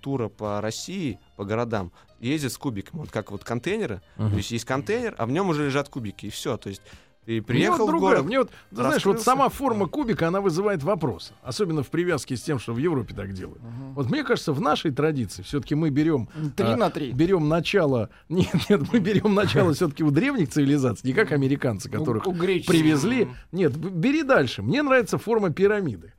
тура 0.00 0.28
по 0.28 0.60
России, 0.60 1.18
по 1.36 1.44
городам, 1.44 1.90
ездят 2.20 2.52
с 2.52 2.58
кубиками. 2.58 3.00
Вот 3.00 3.10
как 3.10 3.32
вот 3.32 3.42
контейнеры. 3.42 4.00
Мгм. 4.16 4.30
То 4.30 4.36
есть 4.36 4.52
есть 4.52 4.64
контейнер, 4.64 5.16
а 5.18 5.26
в 5.26 5.32
нем 5.32 5.48
уже 5.48 5.64
лежат 5.64 5.88
кубики, 5.88 6.26
и 6.26 6.30
все. 6.30 6.56
То 6.56 6.68
есть 6.68 6.82
ты 7.28 7.32
Мне 7.34 7.42
приехал 7.42 7.76
вот 7.80 7.84
в 7.84 7.90
другое. 7.90 8.12
город. 8.14 8.26
Мне 8.26 8.38
вот, 8.38 8.50
ты 8.70 8.76
знаешь, 8.76 9.04
вот 9.04 9.20
сама 9.20 9.50
форма 9.50 9.86
кубика, 9.86 10.28
она 10.28 10.40
вызывает 10.40 10.82
вопросы. 10.82 11.34
Особенно 11.42 11.82
в 11.82 11.88
привязке 11.88 12.38
с 12.38 12.40
тем, 12.42 12.58
что 12.58 12.72
в 12.72 12.78
Европе 12.78 13.14
так 13.14 13.34
делают. 13.34 13.60
Вот 13.94 14.08
мне 14.08 14.24
кажется, 14.24 14.54
в 14.54 14.62
нашей 14.62 14.92
традиции 14.92 15.42
все-таки 15.42 15.74
мы 15.74 15.90
берем 15.90 16.30
Три 16.56 16.68
а, 16.68 16.76
на 16.76 16.88
три. 16.88 17.12
берем 17.12 17.46
начало. 17.46 18.08
Нет, 18.30 18.48
нет, 18.70 18.80
мы 18.90 18.98
берем 18.98 19.34
начало 19.34 19.74
все-таки 19.74 20.02
у 20.02 20.10
древних 20.10 20.48
цивилизаций, 20.48 21.06
не 21.06 21.12
как 21.14 21.32
американцы, 21.32 21.90
которых 21.90 22.26
У- 22.26 22.30
у 22.30 22.34
привезли. 22.34 23.28
Нет, 23.52 23.76
бери 23.76 24.22
дальше. 24.22 24.62
Мне 24.62 24.82
нравится 24.82 25.18
форма 25.18 25.50
пирамиды. 25.50 26.14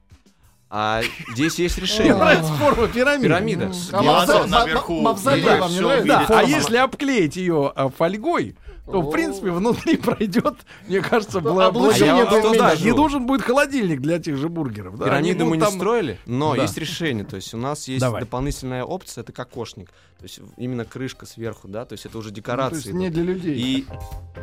А 0.69 1.01
здесь 1.33 1.57
есть 1.57 1.77
Мне 1.77 1.87
решение. 1.87 2.15
нравится 2.15 2.53
форма 2.53 2.87
пирамиды. 2.87 3.23
Пирамида. 3.27 3.71
А 3.93 4.03
мавзолей- 4.03 5.59
вам 5.59 5.71
не 5.71 5.79
нравится? 5.79 6.39
А 6.39 6.43
если 6.43 6.77
обклеить 6.77 7.35
ее 7.35 7.73
а, 7.75 7.89
фольгой, 7.89 8.55
то, 8.91 9.01
в 9.01 9.11
принципе, 9.11 9.51
внутри 9.51 9.97
пройдет, 9.97 10.55
мне 10.87 11.01
кажется, 11.01 11.39
бла- 11.39 11.65
облучение 11.67 12.25
да, 12.25 12.75
не 12.75 12.91
должен 12.93 13.25
будет 13.25 13.41
холодильник 13.41 14.01
для 14.01 14.19
тех 14.19 14.37
же 14.37 14.49
бургеров. 14.49 14.97
да. 14.97 15.05
Они 15.15 15.29
Пирамиду 15.33 15.45
мы 15.45 15.57
не 15.57 15.63
там- 15.63 15.73
строили, 15.73 16.19
но 16.25 16.55
Да. 16.55 16.63
есть 16.63 16.77
решение. 16.77 17.23
То 17.25 17.35
есть 17.35 17.53
у 17.53 17.57
нас 17.57 17.87
есть 17.87 18.01
Давай. 18.01 18.21
дополнительная 18.21 18.83
опция, 18.83 19.21
это 19.23 19.31
кокошник. 19.31 19.91
То 20.19 20.23
есть 20.25 20.41
именно 20.57 20.83
крышка 20.83 21.25
сверху, 21.25 21.69
да, 21.69 21.85
то 21.85 21.93
есть 21.93 22.05
это 22.05 22.17
уже 22.17 22.27
Ну, 22.27 22.33
то 22.33 22.41
декорации. 22.41 22.75
есть 22.75 22.91
не 22.93 23.09
для 23.09 23.23
людей. 23.23 23.55
И 23.57 23.85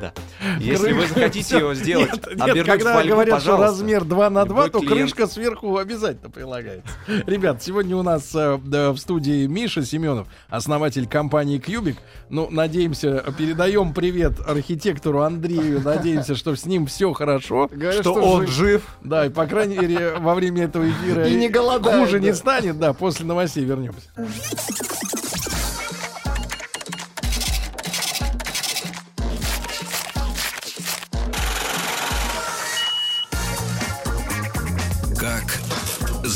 да. 0.00 0.14
Если 0.58 0.90
вы 0.92 1.06
захотите 1.06 1.58
его 1.58 1.74
сделать, 1.74 2.10
Нет, 2.12 2.26
нет, 2.30 2.40
обернуть 2.40 2.66
когда 2.66 2.94
фольгу, 2.94 3.10
говорят, 3.10 3.40
что 3.42 3.50
пожалуйста. 3.52 3.66
размер 3.72 4.04
2 4.04 4.30
на 4.30 4.44
2, 4.46 4.54
Любой 4.64 4.70
то 4.70 4.78
клиент. 4.78 4.96
крышка 5.12 5.26
сверху 5.26 5.76
обязательно 5.76 6.30
прилагается. 6.30 6.88
Ребят, 7.26 7.62
сегодня 7.62 7.94
у 7.94 8.02
нас 8.02 8.34
э, 8.34 8.58
да, 8.64 8.92
в 8.92 8.96
студии 8.96 9.46
Миша 9.46 9.84
Семенов, 9.84 10.28
основатель 10.48 11.06
компании 11.06 11.58
Кьюбик. 11.58 11.98
Ну, 12.30 12.48
надеемся, 12.50 13.22
передаем 13.36 13.92
привет 13.92 14.40
архитектору 14.46 15.20
Андрею. 15.20 15.82
Надеемся, 15.82 16.36
что 16.36 16.56
с 16.56 16.64
ним 16.64 16.86
все 16.86 17.12
хорошо. 17.12 17.68
Говорят, 17.70 18.00
Что 18.00 18.12
что 18.14 18.22
он 18.22 18.46
жив. 18.46 18.54
жив. 18.54 18.82
Да, 19.04 19.26
и 19.26 19.28
по 19.28 19.46
крайней 19.46 19.76
мере, 19.78 20.14
во 20.20 20.34
время 20.34 20.64
этого 20.64 20.88
эфира 20.88 21.28
И 21.28 21.34
не 21.34 21.50
голодает, 21.50 22.00
хуже 22.00 22.18
не 22.18 22.30
да. 22.30 22.34
станет. 22.34 22.78
Да, 22.78 22.94
после 22.94 23.26
новостей 23.26 23.62
вернемся. 23.62 24.08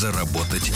Заработать 0.01 0.73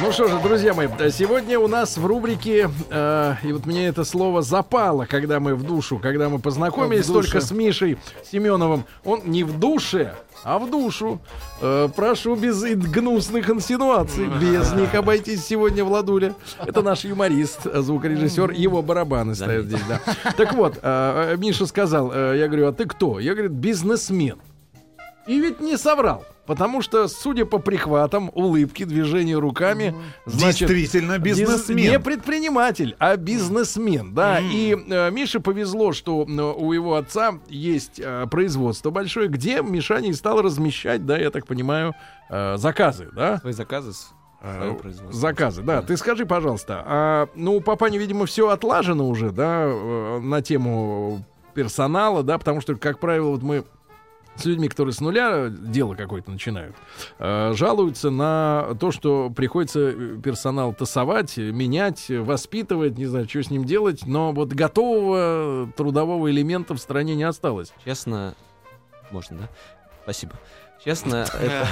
Ну 0.00 0.12
что 0.12 0.28
же, 0.28 0.38
друзья 0.38 0.74
мои, 0.74 0.86
сегодня 1.10 1.58
у 1.58 1.66
нас 1.66 1.96
в 1.96 2.06
рубрике, 2.06 2.70
э, 2.88 3.34
и 3.42 3.52
вот 3.52 3.66
мне 3.66 3.88
это 3.88 4.04
слово 4.04 4.42
запало, 4.42 5.06
когда 5.06 5.40
мы 5.40 5.56
в 5.56 5.64
душу, 5.64 5.98
когда 5.98 6.28
мы 6.28 6.38
познакомились 6.38 7.06
только 7.06 7.40
с 7.40 7.50
Мишей 7.50 7.98
Семеновым. 8.30 8.84
Он 9.04 9.22
не 9.24 9.42
в 9.42 9.58
душе, 9.58 10.14
а 10.44 10.60
в 10.60 10.70
душу. 10.70 11.20
Э, 11.60 11.88
прошу 11.94 12.36
без 12.36 12.62
гнусных 12.62 13.50
инсинуаций. 13.50 14.28
Без 14.40 14.72
них 14.72 14.94
обойтись 14.94 15.44
сегодня, 15.44 15.84
Владуля. 15.84 16.34
Это 16.64 16.82
наш 16.82 17.04
юморист, 17.04 17.60
звукорежиссер. 17.64 18.52
Его 18.52 18.82
барабаны 18.82 19.34
стоят 19.34 19.64
здесь, 19.64 19.82
да. 19.88 20.00
Так 20.36 20.54
вот, 20.54 20.78
э, 20.80 21.36
Миша 21.38 21.66
сказал, 21.66 22.12
э, 22.12 22.38
я 22.38 22.46
говорю, 22.46 22.68
а 22.68 22.72
ты 22.72 22.86
кто? 22.86 23.18
Я 23.18 23.34
говорю, 23.34 23.50
бизнесмен. 23.50 24.38
И 25.26 25.38
ведь 25.38 25.60
не 25.60 25.76
соврал. 25.76 26.24
Потому 26.44 26.82
что, 26.82 27.06
судя 27.06 27.44
по 27.46 27.58
прихватам, 27.58 28.28
улыбке, 28.34 28.84
движению 28.84 29.38
руками, 29.38 29.94
значит, 30.26 30.68
Действительно 30.68 31.12
Биз- 31.18 31.38
бизнесмен. 31.38 31.76
Не 31.92 32.00
предприниматель, 32.00 32.96
а 32.98 33.16
бизнесмен, 33.16 34.12
да. 34.12 34.40
И 34.40 34.76
э, 34.76 35.10
Мише 35.12 35.38
повезло, 35.38 35.92
что 35.92 36.26
э, 36.28 36.32
у 36.42 36.72
его 36.72 36.96
отца 36.96 37.34
есть 37.48 38.00
э, 38.02 38.26
производство 38.28 38.90
большое, 38.90 39.28
где 39.28 39.62
Мишаня 39.62 40.10
и 40.10 40.14
стал 40.14 40.42
размещать, 40.42 41.06
да, 41.06 41.16
я 41.16 41.30
так 41.30 41.46
понимаю, 41.46 41.94
э, 42.28 42.56
заказы, 42.56 43.08
да. 43.14 43.38
Свои 43.38 43.52
заказы 43.52 43.92
с- 43.92 44.10
Э, 44.44 44.56
свое 44.56 44.74
производство. 44.74 45.12
Заказы, 45.20 45.62
да. 45.62 45.82
Ты 45.82 45.96
скажи, 45.96 46.26
пожалуйста, 46.26 46.82
а, 46.84 47.28
ну, 47.36 47.54
у 47.58 47.60
папани, 47.60 47.96
видимо, 47.98 48.26
все 48.26 48.48
отлажено 48.48 49.08
уже, 49.08 49.30
да, 49.30 49.66
э, 49.66 50.18
на 50.20 50.42
тему 50.42 51.24
персонала, 51.54 52.24
да, 52.24 52.38
потому 52.38 52.60
что, 52.60 52.74
как 52.74 52.98
правило, 52.98 53.28
вот 53.28 53.42
мы 53.44 53.62
с 54.36 54.44
людьми, 54.44 54.68
которые 54.68 54.92
с 54.94 55.00
нуля 55.00 55.48
дело 55.48 55.94
какое-то 55.94 56.30
начинают, 56.30 56.74
э, 57.18 57.52
жалуются 57.54 58.10
на 58.10 58.74
то, 58.80 58.90
что 58.90 59.30
приходится 59.30 59.80
э, 59.80 60.16
персонал 60.22 60.72
тасовать, 60.72 61.36
э, 61.38 61.50
менять, 61.52 62.10
э, 62.10 62.20
воспитывать, 62.20 62.96
не 62.98 63.06
знаю, 63.06 63.28
что 63.28 63.42
с 63.42 63.50
ним 63.50 63.64
делать, 63.64 64.06
но 64.06 64.32
вот 64.32 64.52
готового 64.52 65.70
трудового 65.76 66.30
элемента 66.30 66.74
в 66.74 66.78
стране 66.78 67.14
не 67.14 67.24
осталось. 67.24 67.72
Честно, 67.84 68.34
можно, 69.10 69.38
да? 69.38 69.48
Спасибо. 70.04 70.32
Честно, 70.84 71.26
это 71.40 71.68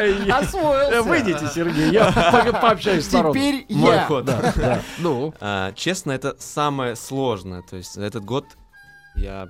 Э, 0.00 0.30
Освоился. 0.30 1.02
Выйдите, 1.02 1.46
Сергей, 1.54 1.90
я 1.92 2.10
по- 2.10 2.52
пообщаюсь 2.60 3.06
с 3.06 3.12
народом. 3.12 3.40
Теперь 3.40 3.66
я. 3.68 4.04
ход. 4.06 4.24
Да, 4.24 4.52
да. 4.56 4.80
Ну, 4.98 5.32
А, 5.40 5.72
честно, 5.74 6.10
это 6.12 6.34
самое 6.40 6.96
сложное. 6.96 7.62
То 7.62 7.76
есть 7.76 7.94
за 7.94 8.02
этот 8.02 8.24
год 8.24 8.44
я... 9.14 9.48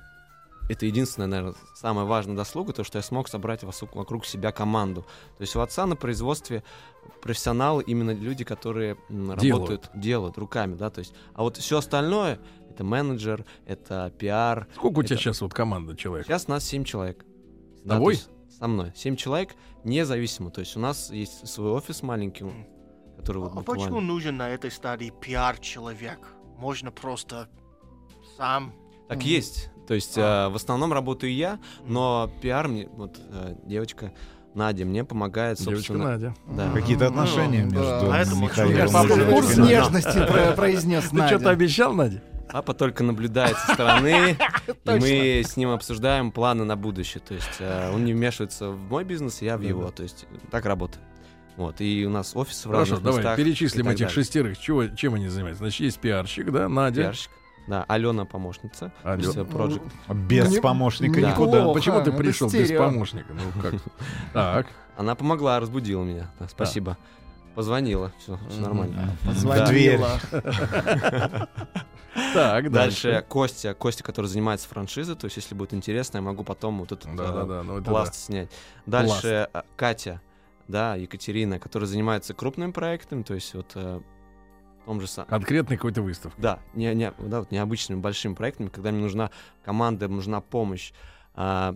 Это 0.68 0.86
единственная, 0.86 1.28
наверное, 1.28 1.54
самая 1.74 2.04
важная 2.06 2.36
заслуга, 2.36 2.72
то, 2.72 2.82
что 2.84 2.98
я 2.98 3.02
смог 3.02 3.28
собрать 3.28 3.62
вокруг 3.62 4.26
себя 4.26 4.50
команду. 4.52 5.02
То 5.36 5.42
есть 5.42 5.54
у 5.54 5.60
отца 5.60 5.86
на 5.86 5.94
производстве 5.96 6.64
профессионалы, 7.22 7.84
именно 7.84 8.10
люди, 8.10 8.44
которые 8.44 8.96
Делают. 9.08 9.42
работают, 9.42 9.90
делают 9.94 10.38
руками, 10.38 10.74
да, 10.74 10.90
то 10.90 10.98
есть. 10.98 11.14
А 11.34 11.42
вот 11.42 11.56
все 11.56 11.78
остальное, 11.78 12.40
это 12.68 12.82
менеджер, 12.84 13.44
это 13.64 14.12
пиар. 14.18 14.66
сколько 14.74 14.98
у 14.98 15.02
тебя 15.02 15.14
Это- 15.14 15.22
сейчас 15.24 15.40
вот 15.40 15.54
команда 15.54 15.96
человек? 15.96 16.26
Сейчас 16.26 16.48
нас 16.48 16.64
7 16.64 16.84
человек. 16.84 17.24
С 17.76 17.88
тобой? 17.88 18.14
то 18.16 18.20
есть 18.20 18.30
со 18.58 18.66
мной. 18.66 18.92
7 18.96 19.16
человек 19.16 19.54
независимо. 19.84 20.50
То 20.50 20.60
есть 20.60 20.76
у 20.76 20.80
нас 20.80 21.10
есть 21.10 21.46
свой 21.46 21.70
офис 21.70 22.02
маленький, 22.02 22.44
который 23.16 23.38
вот 23.38 23.52
А 23.52 23.54
буквально... 23.56 23.84
почему 23.84 24.00
нужен 24.00 24.36
на 24.36 24.48
этой 24.50 24.70
стадии 24.72 25.12
пиар-человек? 25.20 26.18
Можно 26.58 26.90
просто 26.90 27.48
сам. 28.36 28.74
Так 29.08 29.22
есть. 29.22 29.70
То 29.86 29.94
есть 29.94 30.16
э, 30.18 30.48
в 30.48 30.56
основном 30.56 30.92
работаю 30.92 31.32
я, 31.34 31.58
но 31.86 32.30
пиар 32.42 32.68
мне, 32.68 32.88
вот 32.92 33.18
э, 33.30 33.54
девочка 33.64 34.12
Надя 34.54 34.84
мне 34.86 35.04
помогает, 35.04 35.58
Девочка 35.58 35.76
собственно. 35.92 36.04
Надя. 36.12 36.34
Да. 36.46 36.70
Какие-то 36.72 37.06
отношения 37.08 37.64
Ну, 37.64 37.70
между 37.72 37.82
да. 37.82 38.06
Поэтому 38.08 38.42
Михаилом 38.44 38.72
и 38.72 38.76
Женечкой. 38.76 39.64
нежности 39.68 40.26
про- 40.26 40.52
произнес 40.52 41.04
Ты 41.10 41.26
что-то 41.26 41.50
обещал, 41.50 41.92
Надя? 41.92 42.22
Папа 42.50 42.74
только 42.74 43.02
наблюдает 43.04 43.56
со 43.58 43.74
стороны, 43.74 44.36
и 44.66 44.90
мы 44.90 45.42
с 45.44 45.56
ним 45.56 45.70
обсуждаем 45.70 46.30
планы 46.30 46.64
на 46.64 46.76
будущее. 46.76 47.20
То 47.26 47.34
есть 47.34 47.56
э, 47.58 47.90
он 47.92 48.04
не 48.04 48.12
вмешивается 48.14 48.70
в 48.70 48.78
мой 48.78 49.04
бизнес, 49.04 49.42
я 49.42 49.58
в 49.58 49.62
его. 49.62 49.90
То 49.90 50.04
есть 50.04 50.26
так 50.50 50.64
работает. 50.64 51.04
Вот, 51.56 51.80
и 51.80 52.04
у 52.06 52.10
нас 52.10 52.36
офис 52.36 52.64
в 52.64 52.68
Хорошо, 52.70 52.92
разных 52.96 53.02
давай 53.02 53.18
местах 53.20 53.36
перечислим 53.36 53.88
этих 53.88 53.98
далее. 54.06 54.14
шестерых. 54.14 54.58
Чего, 54.58 54.86
чем 54.88 55.14
они 55.14 55.28
занимаются? 55.28 55.64
Значит, 55.64 55.80
есть 55.80 55.98
пиарщик, 55.98 56.50
да, 56.52 56.68
Надя. 56.68 57.02
Пиарщик. 57.02 57.30
Да, 57.66 57.84
Алена 57.88 58.24
помощница. 58.24 58.92
Алё- 59.02 59.44
project. 59.48 59.82
Без 60.14 60.50
Не- 60.52 60.60
помощника 60.60 61.20
Да. 61.20 61.30
никуда. 61.32 61.62
Плохо, 61.64 61.78
Почему 61.78 62.02
ты 62.04 62.12
пришел 62.12 62.48
без 62.48 62.70
помощника? 62.72 63.32
Ну 63.32 63.60
как? 63.62 63.74
Так. 64.32 64.66
Она 64.96 65.14
помогла, 65.14 65.58
разбудила 65.60 66.02
меня. 66.04 66.30
Да, 66.38 66.48
спасибо. 66.48 66.96
Позвонила, 67.54 68.12
все, 68.18 68.32
Мгм. 68.36 68.62
нормально. 68.62 69.10
Звонила. 69.32 70.10
Так, 72.32 72.70
Дальше 72.70 73.08
дальше. 73.10 73.24
Костя, 73.28 73.74
Костя, 73.74 74.02
который 74.02 74.26
занимается 74.26 74.66
франшизой, 74.68 75.16
то 75.16 75.26
есть 75.26 75.36
если 75.36 75.54
будет 75.54 75.74
интересно, 75.74 76.16
я 76.18 76.22
могу 76.22 76.44
потом 76.44 76.78
вот 76.80 76.90
этот 76.92 77.14
Да, 77.14 77.30
да, 77.30 77.42
э, 77.42 77.46
да. 77.46 77.62
Ну, 77.62 77.78
это 77.78 77.90
пласт 77.90 78.14
снять. 78.14 78.48
Дальше 78.86 79.48
э, 79.52 79.62
Катя, 79.76 80.22
да, 80.66 80.94
Екатерина, 80.96 81.58
которая 81.58 81.86
занимается 81.86 82.32
крупными 82.32 82.72
проектами, 82.72 83.22
то 83.22 83.34
есть 83.34 83.52
вот 83.54 83.72
э, 83.74 84.00
том 84.86 85.00
же 85.00 85.06
самом. 85.06 85.28
да. 85.28 85.36
Конкретной 85.36 85.76
какой-то 85.76 86.00
выставки. 86.02 86.40
Да, 86.40 86.60
не, 86.74 86.94
не, 86.94 87.12
да, 87.18 87.40
вот 87.40 87.50
необычными 87.50 88.00
большими 88.00 88.34
проектами, 88.34 88.68
когда 88.68 88.90
мне 88.92 89.02
нужна 89.02 89.30
команда, 89.64 90.08
нужна 90.08 90.40
помощь. 90.40 90.92
А, 91.34 91.74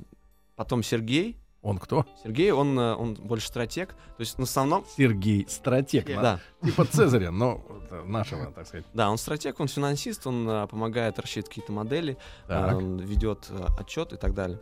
потом 0.56 0.82
Сергей. 0.82 1.36
Он 1.62 1.76
кто? 1.76 2.06
Сергей, 2.24 2.52
он, 2.52 2.78
э, 2.78 2.94
он 2.94 3.14
больше 3.14 3.48
стратег. 3.48 3.90
То 3.90 4.20
есть 4.20 4.38
в 4.38 4.42
основном... 4.42 4.86
Сергей 4.96 5.46
Стратег. 5.46 6.06
Да. 6.06 6.40
Да, 6.62 6.66
Типа 6.66 6.86
Цезаря, 6.86 7.30
но 7.30 7.62
это 7.84 8.02
нашего, 8.04 8.50
так 8.50 8.66
сказать. 8.66 8.86
да, 8.94 9.10
он 9.10 9.18
стратег, 9.18 9.60
он 9.60 9.68
финансист, 9.68 10.26
он 10.26 10.48
э, 10.48 10.66
помогает 10.68 11.18
рассчитывать 11.18 11.48
какие-то 11.50 11.72
модели, 11.72 12.16
ведет 12.48 13.48
э, 13.50 13.66
отчет 13.78 14.14
и 14.14 14.16
так 14.16 14.32
далее. 14.32 14.58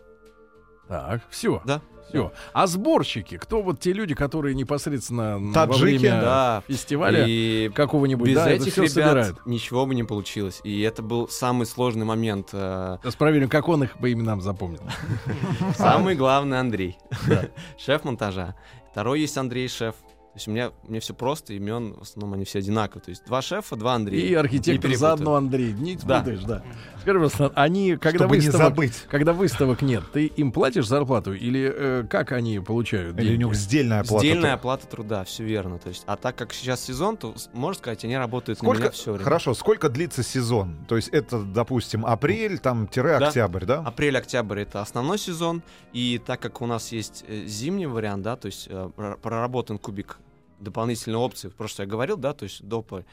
Так, 0.88 1.22
все. 1.30 1.62
Да. 1.64 1.80
Все. 2.08 2.32
А 2.54 2.66
сборщики? 2.66 3.36
Кто 3.36 3.60
вот 3.60 3.80
те 3.80 3.92
люди, 3.92 4.14
которые 4.14 4.54
непосредственно 4.54 5.36
м, 5.36 5.52
во 5.52 5.66
Таджики? 5.66 5.82
время 5.98 6.20
Да. 6.22 6.62
фестиваля 6.66 7.26
И 7.28 7.68
какого-нибудь, 7.74 8.26
без 8.30 8.34
да, 8.36 8.50
этих 8.50 8.74
ребят 8.78 8.90
собирают? 8.90 9.46
ничего 9.46 9.84
бы 9.84 9.94
не 9.94 10.04
получилось. 10.04 10.60
И 10.64 10.80
это 10.80 11.02
был 11.02 11.28
самый 11.28 11.66
сложный 11.66 12.06
момент. 12.06 12.48
э, 12.54 12.96
Сейчас 13.02 13.14
проверим, 13.14 13.50
как 13.50 13.68
он 13.68 13.84
их 13.84 13.98
по 13.98 14.10
именам 14.10 14.40
запомнил. 14.40 14.80
Самый 15.76 16.14
главный 16.14 16.58
Андрей, 16.58 16.96
шеф 17.78 18.04
монтажа. 18.04 18.54
Второй 18.90 19.20
есть 19.20 19.36
Андрей 19.36 19.68
Шеф. 19.68 19.94
То 20.38 20.40
есть 20.40 20.48
у 20.48 20.50
меня, 20.52 20.70
у 20.84 20.90
меня 20.90 21.00
все 21.00 21.14
просто, 21.14 21.52
имен 21.54 21.94
в 21.94 22.02
основном 22.02 22.34
они 22.34 22.44
все 22.44 22.60
одинаковые. 22.60 23.02
То 23.02 23.10
есть 23.10 23.24
два 23.26 23.42
шефа, 23.42 23.74
два 23.74 23.94
Андрея. 23.96 24.24
И 24.24 24.34
архитектор 24.34 24.88
Не 24.88 24.94
заодно 24.96 25.34
Андрей. 25.34 25.72
Не 25.72 25.96
Да. 25.96 26.20
спутаешь, 26.20 26.44
да. 26.44 26.62
Скажи, 27.00 27.18
пожалуйста, 27.18 27.52
они, 27.56 27.96
когда 27.96 28.18
Чтобы 28.20 28.36
не 28.36 28.42
выставок, 28.46 28.68
забыть. 28.68 28.92
когда 29.10 29.32
выставок 29.32 29.82
нет, 29.82 30.04
ты 30.12 30.26
им 30.26 30.52
платишь 30.52 30.86
зарплату 30.86 31.32
или 31.34 31.72
э, 31.74 32.04
как 32.08 32.30
они 32.30 32.60
получают 32.60 33.18
Или 33.18 33.24
у 33.26 33.28
деньги? 33.30 33.44
них 33.46 33.54
сдельная 33.56 34.00
оплата. 34.00 34.24
Сдельная 34.26 34.54
оплата 34.54 34.86
труда, 34.86 35.24
все 35.24 35.42
верно. 35.42 35.78
То 35.80 35.88
есть, 35.88 36.04
а 36.06 36.16
так 36.16 36.36
как 36.36 36.52
сейчас 36.52 36.80
сезон, 36.84 37.16
то 37.16 37.34
можно 37.52 37.78
сказать, 37.80 38.04
они 38.04 38.16
работают 38.16 38.60
на 38.62 38.64
Сколько, 38.66 38.80
меня 38.82 38.90
все 38.92 39.10
время. 39.12 39.24
хорошо, 39.24 39.54
сколько 39.54 39.88
длится 39.88 40.22
сезон? 40.22 40.76
То 40.86 40.94
есть 40.94 41.08
это, 41.08 41.42
допустим, 41.42 42.06
апрель, 42.06 42.58
там, 42.60 42.86
тире 42.86 43.16
октябрь, 43.16 43.64
да? 43.64 43.80
Апрель-октябрь 43.80 44.60
это 44.60 44.82
основной 44.82 45.18
сезон, 45.18 45.62
и 45.92 46.20
так 46.24 46.38
как 46.40 46.60
у 46.62 46.66
нас 46.66 46.92
есть 46.92 47.24
э, 47.26 47.44
зимний 47.46 47.86
вариант, 47.86 48.22
да, 48.22 48.36
то 48.36 48.46
есть 48.46 48.68
э, 48.70 48.90
пр- 48.94 49.16
проработан 49.20 49.78
кубик 49.78 50.18
дополнительные 50.60 51.18
опции, 51.18 51.52
что 51.66 51.82
я 51.82 51.88
говорил, 51.88 52.16
да, 52.16 52.32
то 52.32 52.44
есть 52.44 52.62
допы 52.62 53.04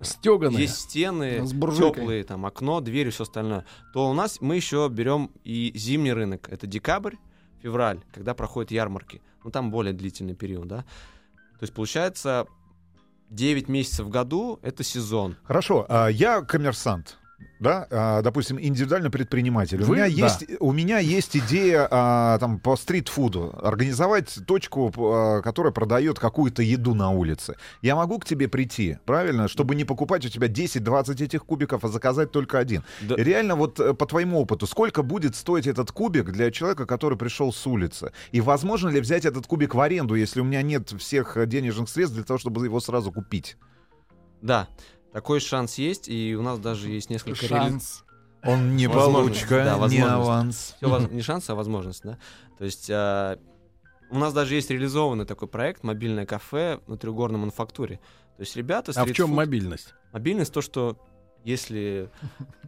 Стеганые. 0.00 0.62
есть 0.62 0.80
стены, 0.80 1.46
теплые, 1.46 2.24
там 2.24 2.44
окно, 2.44 2.80
двери, 2.80 3.10
все 3.10 3.22
остальное, 3.22 3.64
то 3.92 4.10
у 4.10 4.14
нас 4.14 4.40
мы 4.40 4.56
еще 4.56 4.88
берем 4.90 5.30
и 5.44 5.72
зимний 5.74 6.12
рынок. 6.12 6.48
Это 6.48 6.66
декабрь, 6.66 7.14
февраль, 7.62 8.00
когда 8.12 8.34
проходят 8.34 8.70
ярмарки. 8.70 9.22
Ну 9.44 9.50
там 9.50 9.70
более 9.70 9.92
длительный 9.92 10.34
период, 10.34 10.66
да. 10.66 10.78
То 11.58 11.62
есть 11.62 11.72
получается 11.72 12.46
9 13.30 13.68
месяцев 13.68 14.06
в 14.06 14.10
году 14.10 14.58
это 14.62 14.82
сезон. 14.82 15.36
Хорошо, 15.44 15.86
а, 15.88 16.08
я 16.08 16.42
коммерсант. 16.42 17.18
Да, 17.60 17.86
а, 17.90 18.22
допустим, 18.22 18.58
индивидуальный 18.60 19.10
предприниматель. 19.10 19.80
У 19.82 19.86
Вы? 19.86 19.96
меня, 19.96 20.04
Да. 20.04 20.10
есть, 20.26 20.46
у 20.58 20.72
меня 20.72 20.98
есть 20.98 21.36
идея 21.36 21.86
а, 21.90 22.38
там, 22.38 22.58
по 22.58 22.76
стритфуду. 22.76 23.54
Организовать 23.62 24.36
точку, 24.46 24.92
а, 24.96 25.42
которая 25.42 25.72
продает 25.72 26.18
какую-то 26.18 26.62
еду 26.62 26.94
на 26.94 27.10
улице. 27.10 27.54
Я 27.80 27.94
могу 27.94 28.18
к 28.18 28.24
тебе 28.24 28.48
прийти, 28.48 28.98
правильно? 29.06 29.46
Чтобы 29.46 29.74
не 29.74 29.84
покупать 29.84 30.26
у 30.26 30.28
тебя 30.28 30.48
10-20 30.48 31.22
этих 31.22 31.44
кубиков, 31.44 31.84
а 31.84 31.88
заказать 31.88 32.32
только 32.32 32.58
один. 32.58 32.82
Да. 33.00 33.14
Реально, 33.16 33.54
вот 33.54 33.78
э, 33.78 33.94
по 33.94 34.06
твоему 34.06 34.40
опыту, 34.40 34.66
сколько 34.66 35.02
будет 35.02 35.36
стоить 35.36 35.66
этот 35.68 35.92
кубик 35.92 36.32
для 36.32 36.50
человека, 36.50 36.84
который 36.84 37.16
пришел 37.16 37.52
с 37.52 37.66
улицы? 37.66 38.12
И 38.32 38.40
возможно 38.40 38.88
ли 38.88 39.00
взять 39.00 39.24
этот 39.24 39.46
кубик 39.46 39.74
в 39.74 39.80
аренду, 39.80 40.14
если 40.16 40.40
у 40.40 40.44
меня 40.44 40.62
нет 40.62 40.92
всех 40.98 41.36
э, 41.36 41.46
денежных 41.46 41.88
средств 41.88 42.16
для 42.16 42.24
того, 42.24 42.38
чтобы 42.38 42.64
его 42.64 42.80
сразу 42.80 43.12
купить? 43.12 43.56
Да, 44.40 44.66
такой 45.12 45.40
шанс 45.40 45.76
есть, 45.78 46.08
и 46.08 46.34
у 46.36 46.42
нас 46.42 46.58
даже 46.58 46.88
есть 46.90 47.10
несколько 47.10 47.46
Шанс. 47.46 48.04
Он 48.44 48.74
не 48.76 48.88
получка, 48.88 49.64
да, 49.78 49.88
не 49.88 50.00
аванс. 50.00 50.74
Всё 50.78 50.88
воз- 50.88 51.10
не 51.10 51.22
шанс, 51.22 51.48
а 51.48 51.54
возможность, 51.54 52.02
да. 52.02 52.18
То 52.58 52.64
есть 52.64 52.88
а, 52.90 53.38
у 54.10 54.18
нас 54.18 54.32
даже 54.34 54.54
есть 54.56 54.68
реализованный 54.70 55.24
такой 55.26 55.46
проект 55.46 55.84
мобильное 55.84 56.26
кафе 56.26 56.80
на 56.88 56.96
трехгорной 56.96 57.38
мануфактуре. 57.38 58.00
То 58.36 58.40
есть 58.42 58.56
ребята... 58.56 58.90
А 58.96 59.04
в 59.04 59.12
чем 59.12 59.30
стритфуд- 59.30 59.34
мобильность? 59.36 59.94
Мобильность 60.12 60.52
то, 60.52 60.60
что 60.60 60.98
если 61.44 62.10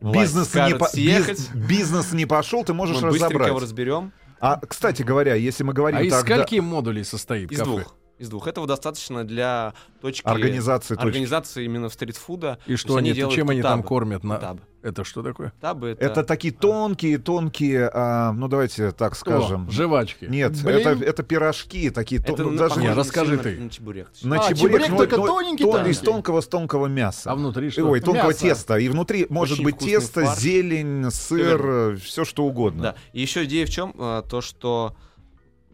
Бизнес 0.00 0.54
не, 0.54 0.76
по- 0.76 0.86
съехать, 0.86 1.40
биз- 1.52 1.66
бизнес 1.66 2.12
не 2.12 2.26
пошел, 2.26 2.62
ты 2.64 2.72
можешь 2.72 2.96
мы 3.00 3.08
быстренько 3.08 3.26
разобрать. 3.30 3.48
его 3.48 3.58
разберем. 3.58 4.12
А, 4.40 4.60
кстати 4.60 5.02
говоря, 5.02 5.34
если 5.34 5.64
мы 5.64 5.72
говорим 5.72 5.98
А 5.98 6.02
из 6.02 6.12
тогда 6.12 6.36
скольки 6.44 6.60
модулей 6.60 7.02
состоит 7.02 7.50
Из 7.50 7.58
кафе? 7.58 7.70
двух. 7.70 7.96
Из 8.18 8.28
двух. 8.28 8.46
Этого 8.46 8.66
достаточно 8.68 9.24
для 9.24 9.74
точки 10.00 10.24
организации 10.24 10.94
точки. 10.94 11.04
организации 11.06 11.64
именно 11.64 11.88
стритфуда. 11.88 12.58
И 12.66 12.72
То 12.72 12.76
что 12.76 12.96
они, 12.96 13.12
делают 13.12 13.34
чем 13.34 13.50
они 13.50 13.60
там 13.60 13.82
кормят? 13.82 14.22
На... 14.22 14.36
Тутабы. 14.36 14.60
Это 14.82 15.02
что 15.02 15.22
такое? 15.24 15.50
Тутабы 15.50 15.88
это, 15.88 16.04
Это 16.04 16.22
такие 16.22 16.54
тонкие, 16.54 17.18
тонкие, 17.18 17.90
а, 17.92 18.30
ну 18.32 18.46
давайте 18.46 18.92
так 18.92 19.16
скажем. 19.16 19.66
О, 19.66 19.70
жвачки. 19.72 20.26
Нет, 20.26 20.52
Блин. 20.62 20.76
это, 20.86 20.90
это 21.04 21.22
пирожки 21.24 21.90
такие, 21.90 22.20
то- 22.22 22.34
это 22.34 22.44
ну, 22.44 22.50
на- 22.52 22.58
даже 22.58 22.80
Не, 22.80 22.92
расскажи 22.92 23.36
ты. 23.38 23.56
На, 23.56 23.64
на 23.64 23.70
чебурек. 23.70 24.08
на 24.22 24.36
А, 24.36 24.48
чебурек, 24.48 24.60
чебурек 24.84 24.90
но- 24.90 24.96
только 24.98 25.16
но- 25.16 25.26
тоненький 25.26 25.64
тон- 25.64 25.72
там? 25.78 25.86
из 25.88 25.98
тонкого 25.98 26.40
с 26.40 26.46
тонкого 26.46 26.86
мяса. 26.86 27.32
А 27.32 27.34
внутри 27.34 27.70
что? 27.70 27.84
Ой, 27.88 28.00
тонкого 28.00 28.28
Мясо. 28.28 28.40
теста. 28.42 28.76
И 28.78 28.88
внутри 28.88 29.26
может 29.28 29.54
Очень 29.54 29.64
быть 29.64 29.78
тесто, 29.78 30.24
фарш. 30.24 30.38
зелень, 30.38 31.10
сыр, 31.10 31.96
все 31.96 32.24
что 32.24 32.44
угодно. 32.44 32.82
Да. 32.82 32.94
И 33.12 33.20
еще 33.22 33.44
идея 33.44 33.66
в 33.66 33.70
чем? 33.70 33.92
А, 33.98 34.22
То, 34.22 34.40
что 34.40 34.94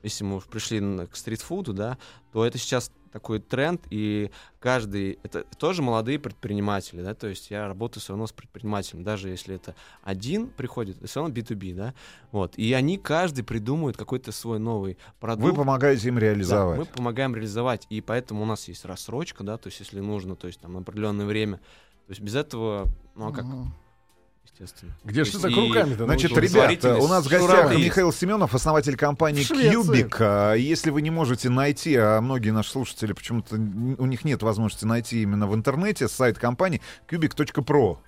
если 0.03 0.25
мы 0.25 0.37
уж 0.37 0.45
пришли 0.45 0.81
к 1.07 1.17
стритфуду, 1.17 1.73
да, 1.73 1.99
то 2.33 2.45
это 2.45 2.59
сейчас 2.59 2.91
такой 3.13 3.41
тренд, 3.41 3.83
и 3.91 4.31
каждый, 4.61 5.19
это 5.23 5.43
тоже 5.59 5.83
молодые 5.83 6.19
предприниматели, 6.19 7.03
да, 7.03 7.15
то 7.15 7.27
есть 7.27 7.51
я 7.51 7.67
работаю 7.67 8.01
все 8.01 8.13
равно 8.13 8.27
с 8.27 8.33
предпринимателем, 8.33 9.03
даже 9.03 9.29
если 9.29 9.57
это 9.57 9.75
один 10.03 10.49
приходит, 10.49 10.99
это 10.99 11.09
все 11.09 11.21
равно 11.21 11.35
B2B, 11.35 11.75
да, 11.75 11.95
вот, 12.31 12.57
и 12.57 12.73
они 12.73 12.99
каждый 12.99 13.43
придумывает 13.43 13.97
какой-то 13.97 14.31
свой 14.33 14.59
новый 14.59 14.97
продукт. 15.19 15.45
Вы 15.45 15.55
помогаете 15.55 16.09
им 16.09 16.19
Да, 16.19 16.21
реализовать. 16.21 16.79
мы 16.79 16.85
помогаем 16.87 17.35
реализовать, 17.35 17.87
и 17.91 18.01
поэтому 18.01 18.43
у 18.43 18.47
нас 18.47 18.69
есть 18.69 18.85
рассрочка, 18.85 19.43
да, 19.43 19.57
то 19.59 19.67
есть 19.69 19.81
если 19.81 19.99
нужно, 20.01 20.37
то 20.37 20.47
есть 20.47 20.61
там 20.61 20.75
на 20.75 20.81
определенное 20.81 21.27
время, 21.27 21.57
то 21.57 22.11
есть 22.11 22.21
без 22.21 22.37
этого, 22.37 22.89
ну 23.17 23.29
а 23.29 23.33
как, 23.33 23.45
Мгм. 23.45 23.75
Естественно. 24.45 24.93
Где 25.05 25.25
То 25.25 25.31
ж 25.31 25.33
ты 25.33 25.41
так 25.41 25.53
руками-то 25.57 26.05
Значит, 26.05 26.31
научился? 26.33 26.67
ребята, 26.69 26.97
у 26.97 27.09
нас 27.09 27.27
в 27.27 27.29
гостях. 27.29 27.77
Михаил 27.77 28.13
Семенов, 28.13 28.55
основатель 28.55 28.97
компании. 28.97 29.43
Cubic. 29.43 30.17
А, 30.21 30.55
Если 30.55 30.91
вы 30.91 31.03
не 31.03 31.11
можете 31.11 31.49
найти, 31.51 31.95
а 31.97 32.21
многие 32.21 32.51
наши 32.51 32.71
слушатели 32.71 33.13
почему-то 33.13 33.57
у 33.57 34.07
них 34.07 34.25
нет 34.25 34.43
возможности 34.43 34.85
найти 34.85 35.23
именно 35.23 35.47
в 35.47 35.55
интернете 35.55 36.09
сайт 36.09 36.39
компании 36.39 36.81
cubic.pro. 37.11 37.99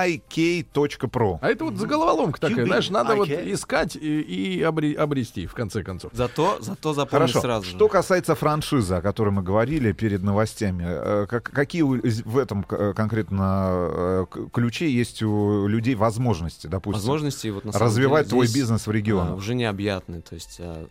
qbik.pro. 0.00 1.38
А 1.40 1.48
это 1.48 1.64
вот 1.64 1.76
заголоволомка 1.76 2.40
такая, 2.40 2.66
знаешь, 2.66 2.90
надо 2.90 3.14
вот 3.16 3.28
искать 3.28 3.96
и, 3.96 4.20
и 4.20 4.60
обре- 4.62 4.94
обрести, 4.94 5.46
в 5.46 5.54
конце 5.54 5.82
концов. 5.82 6.12
Зато, 6.14 6.58
зато 6.60 6.92
запомни 6.94 7.26
Хорошо. 7.26 7.40
сразу 7.40 7.64
же. 7.66 7.70
Что 7.72 7.88
касается 7.88 8.34
франшизы, 8.34 8.94
о 8.94 9.02
которой 9.02 9.30
мы 9.30 9.42
говорили 9.42 9.92
перед 9.92 10.22
новостями, 10.22 10.84
э, 10.86 11.26
как- 11.28 11.50
какие 11.50 11.82
в 11.82 12.38
этом 12.38 12.64
э, 12.70 12.92
конкретно 12.94 13.68
э, 13.70 14.26
ключе 14.52 14.90
есть 14.90 15.22
у 15.22 15.66
людей 15.66 15.94
возможности, 15.94 16.66
допустим, 16.66 17.00
возможности 17.00 17.48
вот 17.48 17.64
на 17.64 17.72
самом 17.72 17.86
развивать 17.86 18.24
деле 18.26 18.30
твой 18.30 18.46
здесь, 18.46 18.62
бизнес 18.62 18.86
в 18.86 18.90
а, 18.90 18.92
регионах? 18.92 19.36
уже 19.36 19.54
необъятны. 19.54 20.20
То 20.22 20.34
есть 20.34 20.56
а, 20.60 20.86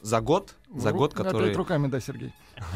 за 0.00 0.20
год, 0.20 0.54
за 0.74 0.90
Ру- 0.90 0.96
год, 0.96 1.12
Опять 1.14 1.26
который 1.26 1.52
руками, 1.54 1.88
да, 1.88 2.00
Сергей. 2.00 2.32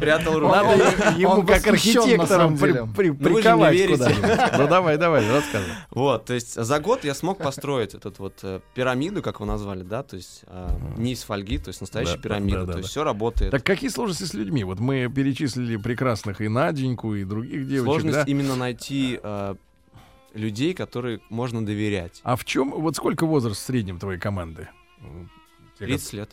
прямо 0.00 0.24
руки. 0.24 0.54
Надо 0.54 0.68
Он- 0.68 1.18
ему 1.18 1.42
как 1.46 1.66
архитектором 1.66 2.54
Ну, 2.54 2.94
приковать 2.94 3.74
верите. 3.74 3.92
куда-нибудь. 3.98 4.58
Ну 4.58 4.68
давай, 4.68 4.98
давай, 4.98 5.28
рассказывай. 5.30 5.74
Вот, 5.90 6.24
то 6.26 6.34
есть 6.34 6.54
за 6.54 6.80
год 6.80 7.04
я 7.04 7.14
смог 7.14 7.38
построить 7.38 7.94
этот 7.94 8.18
вот 8.18 8.40
э, 8.42 8.60
пирамиду, 8.74 9.22
как 9.22 9.40
вы 9.40 9.46
назвали, 9.46 9.82
да, 9.82 10.02
то 10.02 10.16
есть 10.16 10.42
а, 10.46 10.78
не 10.96 11.12
из 11.12 11.22
фольги, 11.22 11.58
то 11.58 11.68
есть 11.68 11.80
настоящая 11.80 12.16
Да, 12.16 12.22
пирамида, 12.22 12.60
да, 12.60 12.66
да, 12.66 12.72
то 12.72 12.78
есть 12.78 12.90
все 12.90 13.04
работает. 13.04 13.50
Так 13.50 13.64
какие 13.64 13.90
сложности 13.90 14.24
с 14.24 14.34
людьми? 14.34 14.64
Вот 14.64 14.80
мы 14.80 15.10
перечислили 15.14 15.76
прекрасных 15.76 16.40
и 16.40 16.48
Наденьку, 16.48 17.14
и 17.14 17.24
других 17.24 17.66
девочек, 17.68 18.02
Сложность 18.02 18.28
именно 18.28 18.56
найти 18.56 19.18
а, 19.22 19.56
людей, 20.34 20.74
которые 20.74 21.20
можно 21.30 21.64
доверять. 21.64 22.20
А 22.22 22.36
в 22.36 22.44
чем, 22.44 22.70
вот 22.72 22.96
сколько 22.96 23.26
возраст 23.26 23.60
в 23.60 23.64
среднем 23.64 23.98
твоей 23.98 24.18
команды? 24.18 24.68
М, 25.84 25.88
те, 25.88 25.94
30 25.94 26.12
лет. 26.14 26.30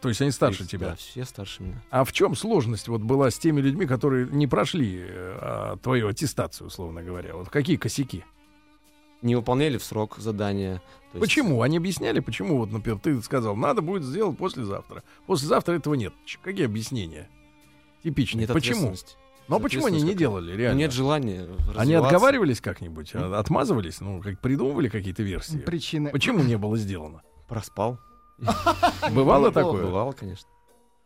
То 0.00 0.08
есть 0.08 0.20
они 0.20 0.32
старше 0.32 0.58
30, 0.58 0.70
тебя. 0.72 0.88
Да, 0.88 0.96
все 0.96 1.24
старше 1.24 1.62
меня. 1.62 1.82
А 1.90 2.04
в 2.04 2.12
чем 2.12 2.34
сложность 2.34 2.88
вот 2.88 3.00
была 3.00 3.30
с 3.30 3.38
теми 3.38 3.60
людьми, 3.60 3.86
которые 3.86 4.26
не 4.26 4.46
прошли 4.48 4.98
э, 5.00 5.38
а, 5.40 5.76
твою 5.76 6.08
аттестацию, 6.08 6.66
условно 6.66 7.02
говоря? 7.02 7.34
Вот 7.36 7.48
какие 7.48 7.76
косяки? 7.76 8.24
Не 9.22 9.36
выполняли 9.36 9.78
в 9.78 9.84
срок 9.84 10.16
задания. 10.18 10.82
есть 11.12 11.20
Почему? 11.20 11.62
Они 11.62 11.76
объясняли, 11.76 12.20
почему, 12.20 12.58
вот, 12.58 12.72
например, 12.72 12.98
ты 12.98 13.20
сказал, 13.22 13.56
надо 13.56 13.82
будет 13.82 14.02
сделать 14.04 14.36
послезавтра. 14.36 15.02
Послезавтра 15.26 15.74
этого 15.74 15.94
нет. 15.94 16.12
Какие 16.42 16.66
объяснения? 16.66 17.28
Типичные. 18.02 18.42
Нет 18.42 18.52
почему? 18.52 18.94
Но 19.48 19.60
почему 19.60 19.86
они 19.86 20.02
не 20.02 20.14
делали, 20.14 20.52
Ну, 20.52 20.58
реально? 20.58 20.78
Нет 20.78 20.92
желания 20.92 21.48
Они 21.74 21.94
отговаривались 21.94 22.60
как-нибудь? 22.60 23.12
а, 23.14 23.38
Отмазывались? 23.38 24.00
Ну, 24.00 24.20
как 24.20 24.40
придумывали 24.40 24.88
какие-то 24.88 25.22
версии? 25.22 25.58
Причины. 25.58 26.10
Почему 26.10 26.42
не 26.42 26.58
было 26.58 26.76
сделано? 26.76 27.22
Проспал. 27.48 27.98
Бывало 29.10 29.52
такое? 29.52 29.82
Бывало, 29.84 30.12
конечно. 30.12 30.48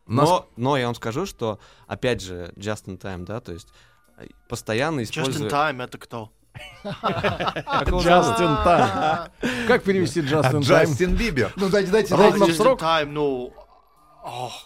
Но, 0.05 0.47
но 0.57 0.77
я 0.77 0.85
вам 0.87 0.95
скажу, 0.95 1.25
что, 1.25 1.59
опять 1.87 2.21
же, 2.21 2.51
just 2.57 2.85
in 2.85 2.97
time, 2.99 3.25
да, 3.25 3.39
то 3.39 3.53
есть 3.53 3.69
э, 4.17 4.25
постоянно 4.49 4.99
Just 4.99 5.03
in 5.03 5.21
используя... 5.21 5.49
time 5.49 5.83
это 5.83 5.97
кто? 5.97 6.31
In 6.83 8.63
time. 8.63 9.31
Как 9.67 9.83
перевести 9.83 10.21
just 10.21 10.51
in 10.51 10.59
time? 10.59 10.61
Джастин 10.61 11.15
Бибер. 11.15 11.51
Ну 11.55 11.69
дайте, 11.69 11.89
дайте, 11.91 12.13
Ровно 12.13 12.39
дайте. 12.39 12.45
в 12.45 12.49
Just 12.49 12.59
in 12.59 12.63
срок? 12.63 12.81
time, 12.81 13.05
ну... 13.05 13.53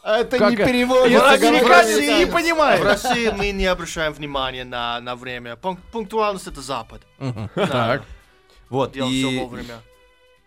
Это 0.04 0.38
не 0.50 0.56
короче. 0.56 0.64
американцы 0.64 2.20
не 2.20 2.26
В 2.26 2.32
понимают. 2.32 2.84
России 2.84 3.30
мы 3.30 3.52
не 3.52 3.66
обращаем 3.66 4.14
внимания 4.14 4.64
на, 4.66 5.00
на 5.00 5.16
время. 5.16 5.56
Пунк- 5.56 5.80
Пунктуальность 5.92 6.46
это 6.48 6.62
Запад. 6.62 7.02
Так. 7.56 8.04
Вот, 8.70 8.92
Делал 8.92 9.10
все 9.10 9.30
и 9.32 9.40
вовремя. 9.40 9.80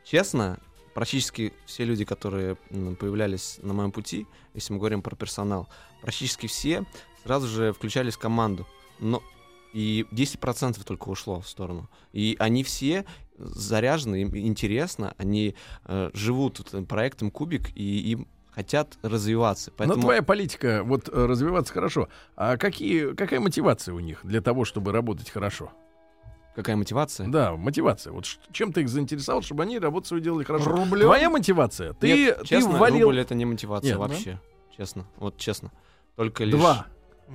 честно, 0.04 0.58
практически 0.94 1.52
все 1.66 1.84
люди, 1.84 2.04
которые 2.04 2.56
появлялись 2.98 3.58
на 3.62 3.72
моем 3.72 3.92
пути, 3.92 4.26
если 4.54 4.72
мы 4.72 4.78
говорим 4.78 5.02
про 5.02 5.16
персонал, 5.16 5.68
практически 6.02 6.46
все 6.46 6.84
сразу 7.24 7.46
же 7.48 7.72
включались 7.72 8.14
в 8.14 8.18
команду. 8.18 8.66
Но 8.98 9.22
и 9.72 10.06
10% 10.10 10.82
только 10.84 11.08
ушло 11.08 11.40
в 11.40 11.48
сторону. 11.48 11.88
И 12.12 12.36
они 12.38 12.64
все 12.64 13.04
заряжены, 13.38 14.22
им 14.22 14.36
интересно, 14.36 15.14
они 15.16 15.54
э, 15.84 16.10
живут 16.12 16.60
проектом 16.88 17.30
Кубик 17.30 17.74
и 17.76 18.12
им 18.12 18.28
хотят 18.50 18.98
развиваться. 19.02 19.72
Поэтому... 19.76 19.96
Но 19.96 20.02
твоя 20.02 20.22
политика, 20.22 20.82
вот 20.84 21.08
э, 21.08 21.26
развиваться 21.26 21.72
хорошо. 21.72 22.08
А 22.36 22.56
какие, 22.56 23.14
какая 23.14 23.40
мотивация 23.40 23.94
у 23.94 24.00
них 24.00 24.20
для 24.24 24.40
того, 24.40 24.64
чтобы 24.64 24.92
работать 24.92 25.30
хорошо? 25.30 25.72
Какая 26.54 26.76
мотивация? 26.76 27.28
Да, 27.28 27.56
мотивация. 27.56 28.12
Вот 28.12 28.24
чем 28.52 28.72
ты 28.72 28.82
их 28.82 28.88
заинтересовал, 28.88 29.42
чтобы 29.42 29.62
они 29.62 29.78
работу 29.78 30.08
свою 30.08 30.22
делали 30.22 30.44
хорошо? 30.44 30.70
Рублем? 30.70 31.06
Твоя 31.06 31.30
мотивация. 31.30 31.92
Ты, 31.94 32.08
Нет, 32.08 32.38
ты 32.40 32.46
честно, 32.46 32.72
ввалил 32.72 33.08
рубль 33.08 33.20
это 33.20 33.34
не 33.34 33.44
мотивация 33.44 33.90
Нет, 33.90 33.98
да? 33.98 34.06
вообще. 34.06 34.40
Честно. 34.76 35.06
Вот 35.16 35.36
честно. 35.36 35.70
Только 36.16 36.44
лишь... 36.44 36.54
два. 36.54 36.86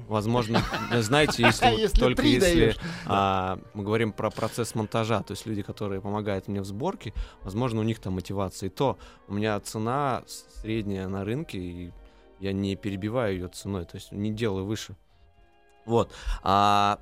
Возможно, 0.10 0.62
знаете, 0.92 1.44
если, 1.46 1.66
вот 1.68 1.80
Если 1.80 2.00
только 2.00 2.22
если 2.24 2.76
а, 3.06 3.60
мы 3.74 3.84
говорим 3.86 4.12
про 4.12 4.30
процесс 4.30 4.76
монтажа, 4.76 5.24
то 5.24 5.32
есть 5.32 5.46
люди, 5.46 5.62
которые 5.62 6.02
помогают 6.02 6.50
мне 6.50 6.60
в 6.60 6.66
сборке, 6.66 7.14
возможно, 7.44 7.80
у 7.80 7.84
них 7.84 8.00
там 8.00 8.14
мотивация. 8.14 8.68
И 8.68 8.70
то 8.70 8.98
у 9.30 9.34
меня 9.34 9.58
цена 9.62 10.24
средняя 10.28 11.08
на 11.08 11.24
рынке, 11.24 11.58
и 11.58 11.94
я 12.40 12.52
не 12.52 12.76
перебиваю 12.76 13.36
ее 13.36 13.48
ценой, 13.48 13.86
то 13.86 13.96
есть 13.96 14.12
не 14.12 14.32
делаю 14.32 14.66
выше. 14.66 14.98
Вот. 15.86 16.12
А 16.44 17.00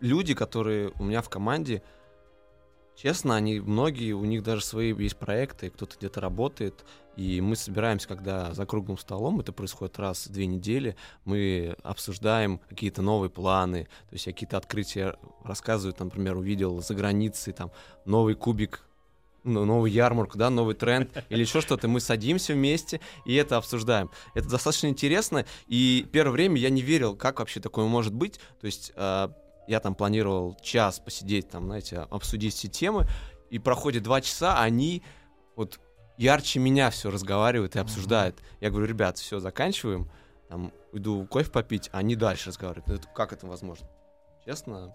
люди, 0.00 0.34
которые 0.34 0.92
у 0.98 1.04
меня 1.04 1.22
в 1.22 1.28
команде, 1.28 1.82
честно, 2.96 3.36
они 3.36 3.60
многие, 3.60 4.12
у 4.12 4.24
них 4.24 4.42
даже 4.42 4.64
свои 4.64 4.94
есть 4.94 5.16
проекты, 5.16 5.70
кто-то 5.70 5.96
где-то 5.96 6.20
работает, 6.20 6.84
и 7.16 7.40
мы 7.40 7.56
собираемся, 7.56 8.08
когда 8.08 8.52
за 8.54 8.66
круглым 8.66 8.98
столом, 8.98 9.40
это 9.40 9.52
происходит 9.52 9.98
раз 9.98 10.26
в 10.26 10.32
две 10.32 10.46
недели, 10.46 10.96
мы 11.24 11.76
обсуждаем 11.82 12.60
какие-то 12.68 13.02
новые 13.02 13.30
планы, 13.30 13.84
то 13.84 14.14
есть 14.14 14.24
какие-то 14.24 14.56
открытия 14.56 15.16
рассказываю, 15.44 15.94
там, 15.94 16.08
например, 16.08 16.36
увидел 16.36 16.80
за 16.82 16.94
границей 16.94 17.52
там 17.52 17.72
новый 18.04 18.34
кубик 18.34 18.84
ну, 19.44 19.64
новую 19.64 19.90
ярмарку, 19.90 20.38
да, 20.38 20.50
новый 20.50 20.74
тренд 20.74 21.10
или 21.28 21.40
еще 21.40 21.60
что-то, 21.60 21.88
мы 21.88 22.00
садимся 22.00 22.54
вместе 22.54 23.00
и 23.24 23.34
это 23.34 23.56
обсуждаем. 23.56 24.10
Это 24.34 24.48
достаточно 24.48 24.88
интересно, 24.88 25.46
и 25.66 26.06
первое 26.12 26.32
время 26.32 26.56
я 26.56 26.70
не 26.70 26.82
верил, 26.82 27.16
как 27.16 27.38
вообще 27.38 27.60
такое 27.60 27.86
может 27.86 28.12
быть. 28.12 28.40
То 28.60 28.66
есть 28.66 28.92
э, 28.94 29.28
я 29.66 29.80
там 29.80 29.94
планировал 29.94 30.56
час 30.62 30.98
посидеть, 31.00 31.48
там, 31.50 31.66
знаете, 31.66 31.98
обсудить 32.10 32.54
все 32.54 32.68
темы, 32.68 33.06
и 33.50 33.58
проходит 33.58 34.02
два 34.02 34.20
часа, 34.20 34.60
они 34.60 35.02
вот 35.56 35.80
ярче 36.16 36.58
меня 36.60 36.90
все 36.90 37.10
разговаривают 37.10 37.76
и 37.76 37.78
обсуждают. 37.78 38.40
Я 38.60 38.70
говорю, 38.70 38.86
ребят, 38.86 39.18
все, 39.18 39.40
заканчиваем, 39.40 40.10
там, 40.48 40.72
иду 40.92 41.26
кофе 41.26 41.50
попить, 41.50 41.88
а 41.92 41.98
они 41.98 42.16
дальше 42.16 42.48
разговаривают. 42.50 42.88
Это- 43.00 43.08
как 43.14 43.32
это 43.32 43.46
возможно? 43.46 43.86
Честно? 44.44 44.94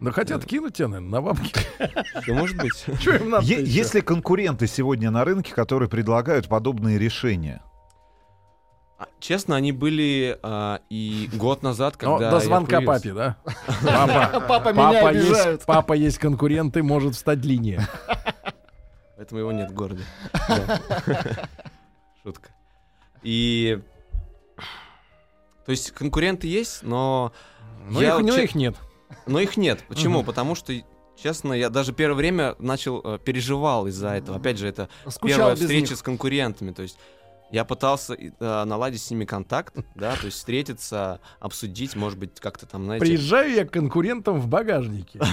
Да 0.00 0.10
хотят 0.10 0.44
кинуть 0.44 0.74
тебя, 0.76 0.88
наверное, 0.88 1.10
на 1.10 1.22
бабки. 1.22 1.60
Да 1.78 2.34
может 2.34 2.56
быть. 2.56 2.74
Что 3.00 3.14
им 3.16 3.30
надо? 3.30 3.46
Е- 3.46 3.64
Есть 3.64 3.94
ли 3.94 4.00
конкуренты 4.00 4.66
сегодня 4.66 5.10
на 5.10 5.24
рынке, 5.24 5.54
которые 5.54 5.88
предлагают 5.88 6.48
подобные 6.48 6.98
решения? 6.98 7.62
А, 8.98 9.06
Честно, 9.18 9.56
они 9.56 9.72
были 9.72 10.38
а, 10.42 10.80
и 10.88 11.28
год 11.32 11.62
назад, 11.62 11.96
когда 11.96 12.30
до 12.30 12.36
я 12.36 12.40
звонка 12.40 12.80
папе, 12.80 13.12
да? 13.12 13.36
Папа, 13.82 14.40
Папа 14.48 14.72
меня 14.72 15.00
папа 15.02 15.12
есть, 15.12 15.26
обижают. 15.30 15.64
папа 15.66 15.92
есть 15.94 16.18
конкуренты, 16.18 16.82
может 16.82 17.14
встать 17.14 17.44
линия. 17.44 17.88
Поэтому 19.16 19.40
его 19.40 19.52
нет 19.52 19.70
в 19.70 19.74
городе. 19.74 20.04
Да. 20.48 20.80
Шутка. 22.22 22.50
И... 23.22 23.80
То 25.64 25.70
есть 25.70 25.92
конкуренты 25.92 26.46
есть, 26.46 26.82
но... 26.82 27.32
Но 27.88 28.00
я 28.00 28.16
их, 28.16 28.24
но 28.24 28.36
их 28.36 28.54
нет. 28.54 28.76
Но 29.26 29.40
их 29.40 29.56
нет. 29.56 29.82
Почему? 29.88 30.22
Потому 30.22 30.54
что, 30.54 30.72
честно, 31.16 31.52
я 31.52 31.70
даже 31.70 31.92
первое 31.92 32.16
время 32.16 32.54
начал 32.58 33.00
э, 33.02 33.18
переживал 33.18 33.86
из-за 33.86 34.10
этого. 34.10 34.38
Опять 34.38 34.58
же, 34.58 34.68
это 34.68 34.88
Скучал 35.08 35.38
первая 35.38 35.56
встреча 35.56 35.90
них. 35.90 35.98
с 35.98 36.02
конкурентами. 36.02 36.72
То 36.72 36.82
есть 36.82 36.98
я 37.54 37.64
пытался 37.64 38.14
э, 38.14 38.64
наладить 38.64 39.00
с 39.00 39.10
ними 39.12 39.24
контакт, 39.24 39.76
да, 39.94 40.16
то 40.16 40.26
есть 40.26 40.38
встретиться, 40.38 41.20
обсудить, 41.38 41.94
может 41.94 42.18
быть, 42.18 42.40
как-то 42.40 42.66
там, 42.66 42.84
знаете... 42.84 43.06
Приезжаю 43.06 43.54
я 43.54 43.64
к 43.64 43.70
конкурентам 43.70 44.40
в 44.40 44.48
багажнике. 44.48 45.20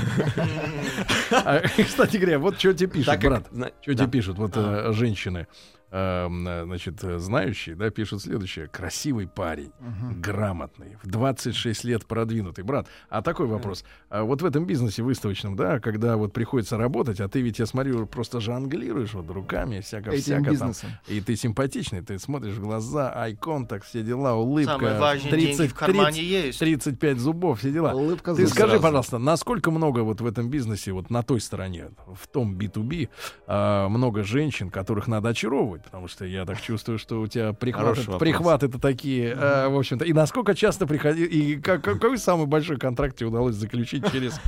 А, 1.34 1.62
Кстати 1.62 2.18
говоря, 2.18 2.40
вот 2.40 2.60
что 2.60 2.74
тебе 2.74 2.90
пишут, 2.90 3.20
брат. 3.20 3.48
Что 3.82 3.94
тебе 3.96 4.08
пишут? 4.08 4.38
Вот 4.38 4.52
э, 4.56 4.92
женщины, 4.92 5.48
значит, 5.92 7.04
э, 7.04 7.20
знающие, 7.20 7.76
да, 7.76 7.90
пишут 7.90 8.22
следующее. 8.22 8.68
Красивый 8.68 9.28
парень, 9.28 9.72
грамотный, 10.18 10.98
в 11.04 11.08
26 11.08 11.84
лет 11.84 12.06
продвинутый. 12.06 12.64
Брат, 12.64 12.88
а 13.10 13.22
такой 13.22 13.48
вопрос. 13.48 13.84
А 14.10 14.24
вот 14.24 14.42
в 14.42 14.46
этом 14.46 14.66
бизнесе 14.66 15.04
выставочном, 15.04 15.56
да, 15.56 15.80
когда 15.80 16.16
вот 16.16 16.32
приходится 16.34 16.78
работать, 16.78 17.20
а 17.20 17.28
ты 17.28 17.42
ведь, 17.42 17.60
я 17.60 17.66
смотрю, 17.66 18.06
просто 18.08 18.40
жонглируешь 18.40 19.14
вот 19.14 19.30
руками, 19.30 19.82
всяко-всяко 19.82 20.56
там. 20.58 20.74
И 21.08 21.20
ты 21.20 21.36
симпатичный, 21.36 22.02
ты 22.02 22.18
смотришь 22.20 22.54
в 22.54 22.62
глаза, 22.62 23.12
ай 23.14 23.36
контакт, 23.36 23.86
все 23.86 24.02
дела, 24.02 24.36
улыбка. 24.36 24.74
Самые 24.74 25.00
важные 25.00 25.32
деньги 25.32 25.68
в 25.68 25.76
кармане 25.76 26.24
есть. 26.24 26.60
35 26.60 27.18
зубов, 27.20 27.60
все 27.60 27.72
дела. 27.72 27.94
Улыбка 27.94 28.34
Ты 28.34 28.48
скажи, 28.48 28.72
сразу. 28.72 28.84
пожалуйста, 28.84 29.18
насколько 29.18 29.72
много 29.72 30.00
вот 30.00 30.22
в 30.22 30.26
этом 30.26 30.50
бизнесе, 30.50 30.92
вот 30.94 31.10
на 31.10 31.24
той 31.24 31.42
стороне, 31.42 31.90
в 32.08 32.28
том 32.28 32.58
B2B, 32.58 33.10
а, 33.48 33.90
много 33.90 34.24
женщин, 34.24 34.70
которых 34.70 35.08
надо 35.08 35.30
очаровывать, 35.30 35.81
потому 35.82 36.08
что 36.08 36.26
я 36.26 36.46
так 36.46 36.62
чувствую, 36.62 36.98
что 37.00 37.22
у 37.22 37.28
тебя 37.28 37.54
прихваты, 37.54 37.86
Хороший 37.90 38.00
вопрос. 38.08 38.20
прихваты 38.20 38.66
это 38.68 38.80
такие, 38.80 39.34
а, 39.38 39.70
в 39.70 39.78
общем-то. 39.78 40.06
И 40.06 40.14
насколько 40.14 40.56
часто 40.56 40.86
приходи, 40.88 41.24
и 41.26 41.56
как- 41.60 41.84
какой 41.84 42.18
самый 42.18 42.46
большой 42.48 42.78
контракт 42.78 43.16
тебе 43.18 43.28
удалось 43.28 43.56
заключить 43.56 44.10
через, 44.12 44.40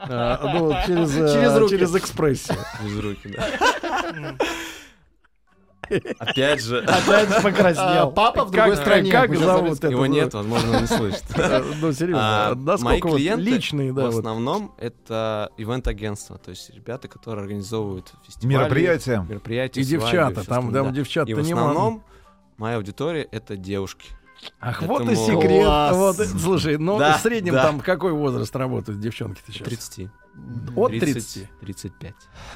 а, 0.00 0.52
ну, 0.54 0.72
через, 0.86 1.16
а, 1.16 1.28
Через 1.32 1.56
руки. 1.56 1.70
через 1.76 1.94
экспрессию? 1.96 2.58
Из 2.86 2.98
руки, 2.98 3.28
да. 3.36 4.36
Опять 6.18 6.62
же, 6.62 6.78
Опять 6.80 7.28
же 7.28 7.34
А, 7.36 7.40
покраснел. 7.42 8.10
Папа 8.12 8.44
в 8.44 8.50
Как- 8.50 8.66
другой 8.66 8.76
стране. 8.76 9.10
Как 9.10 9.28
Мы 9.30 9.36
сейчас 9.36 9.46
зовут 9.46 9.74
записываем. 9.74 9.94
это? 9.94 10.04
его 10.04 10.06
нет, 10.06 10.34
возможно, 10.34 10.70
он 10.76 10.80
не 10.82 10.86
слышит. 10.86 11.24
Ну, 11.80 11.92
серьезно, 11.92 12.48
А, 12.50 12.54
мои 12.80 13.00
клиенты 13.00 13.42
личные, 13.42 13.92
да, 13.92 14.02
в 14.02 14.04
вот. 14.06 14.18
основном 14.18 14.74
это 14.78 15.50
ивент-агентства, 15.56 16.38
то 16.38 16.50
есть 16.50 16.70
ребята, 16.70 17.08
которые 17.08 17.42
организовывают 17.42 18.12
фестивали, 18.24 18.56
Мероприятия. 18.56 19.26
мероприятия, 19.28 19.80
И 19.80 19.84
девчата, 19.84 20.44
там, 20.46 20.72
да. 20.72 20.90
девчата 20.90 21.30
И 21.30 21.34
в 21.34 21.38
основном 21.40 22.04
моя 22.56 22.76
аудитория 22.76 23.22
это 23.30 23.56
девушки. 23.56 24.10
Ах, 24.60 24.82
вот 24.82 25.08
и 25.08 25.14
секрет. 25.14 25.64
Класс. 25.64 25.96
Вот, 25.96 26.16
слушай, 26.40 26.76
ну 26.76 26.98
Да, 26.98 27.16
в 27.16 27.20
среднем 27.20 27.52
да. 27.54 27.62
там 27.64 27.80
какой 27.80 28.12
возраст 28.12 28.54
работают 28.56 28.98
девчонки-то 29.00 29.52
сейчас? 29.52 29.68
30. 29.68 30.08
От 30.76 30.90
30. 30.90 31.48
35. 31.60 32.14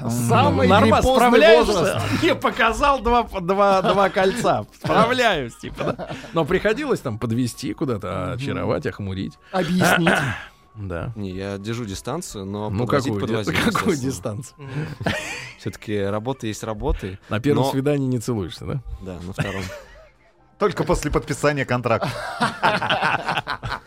Самый 0.09 0.67
Нормально, 0.67 1.01
справляешься? 1.01 1.71
возраст. 1.71 2.23
Не, 2.23 2.35
показал 2.35 3.01
два, 3.01 3.23
два, 3.23 3.81
два 3.81 4.09
кольца. 4.09 4.65
Справляюсь, 4.77 5.55
типа. 5.57 5.93
да. 5.97 6.09
Но 6.33 6.43
приходилось 6.45 6.99
там 6.99 7.19
подвести 7.19 7.73
куда-то, 7.73 8.33
очаровать, 8.33 8.85
охмурить. 8.87 9.37
Объяснить. 9.51 10.09
Да. 10.79 11.11
Не, 11.15 11.31
я 11.31 11.57
держу 11.57 11.85
дистанцию, 11.85 12.45
но 12.45 12.69
Ну, 12.69 12.85
подвозить 12.85 13.11
какую, 13.11 13.21
подвозить, 13.21 13.59
какую 13.73 13.97
дистанцию? 13.97 14.69
Все-таки 15.59 15.99
работа 15.99 16.45
есть 16.45 16.63
работа. 16.63 17.17
На 17.29 17.39
первом 17.39 17.63
Но- 17.63 17.71
свидании 17.71 18.05
не 18.05 18.19
целуешься, 18.19 18.63
да? 18.65 18.81
Да, 19.01 19.17
на 19.25 19.33
втором. 19.33 19.63
Только 20.59 20.83
после 20.83 21.09
подписания 21.09 21.65
контракта. 21.65 22.09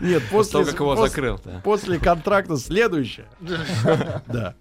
Нет, 0.00 0.22
После 0.30 0.64
как 0.64 0.74
его 0.80 0.96
закрыл. 0.96 1.40
после 1.62 1.98
контракта 1.98 2.56
следующее. 2.56 3.26
Да. 4.26 4.54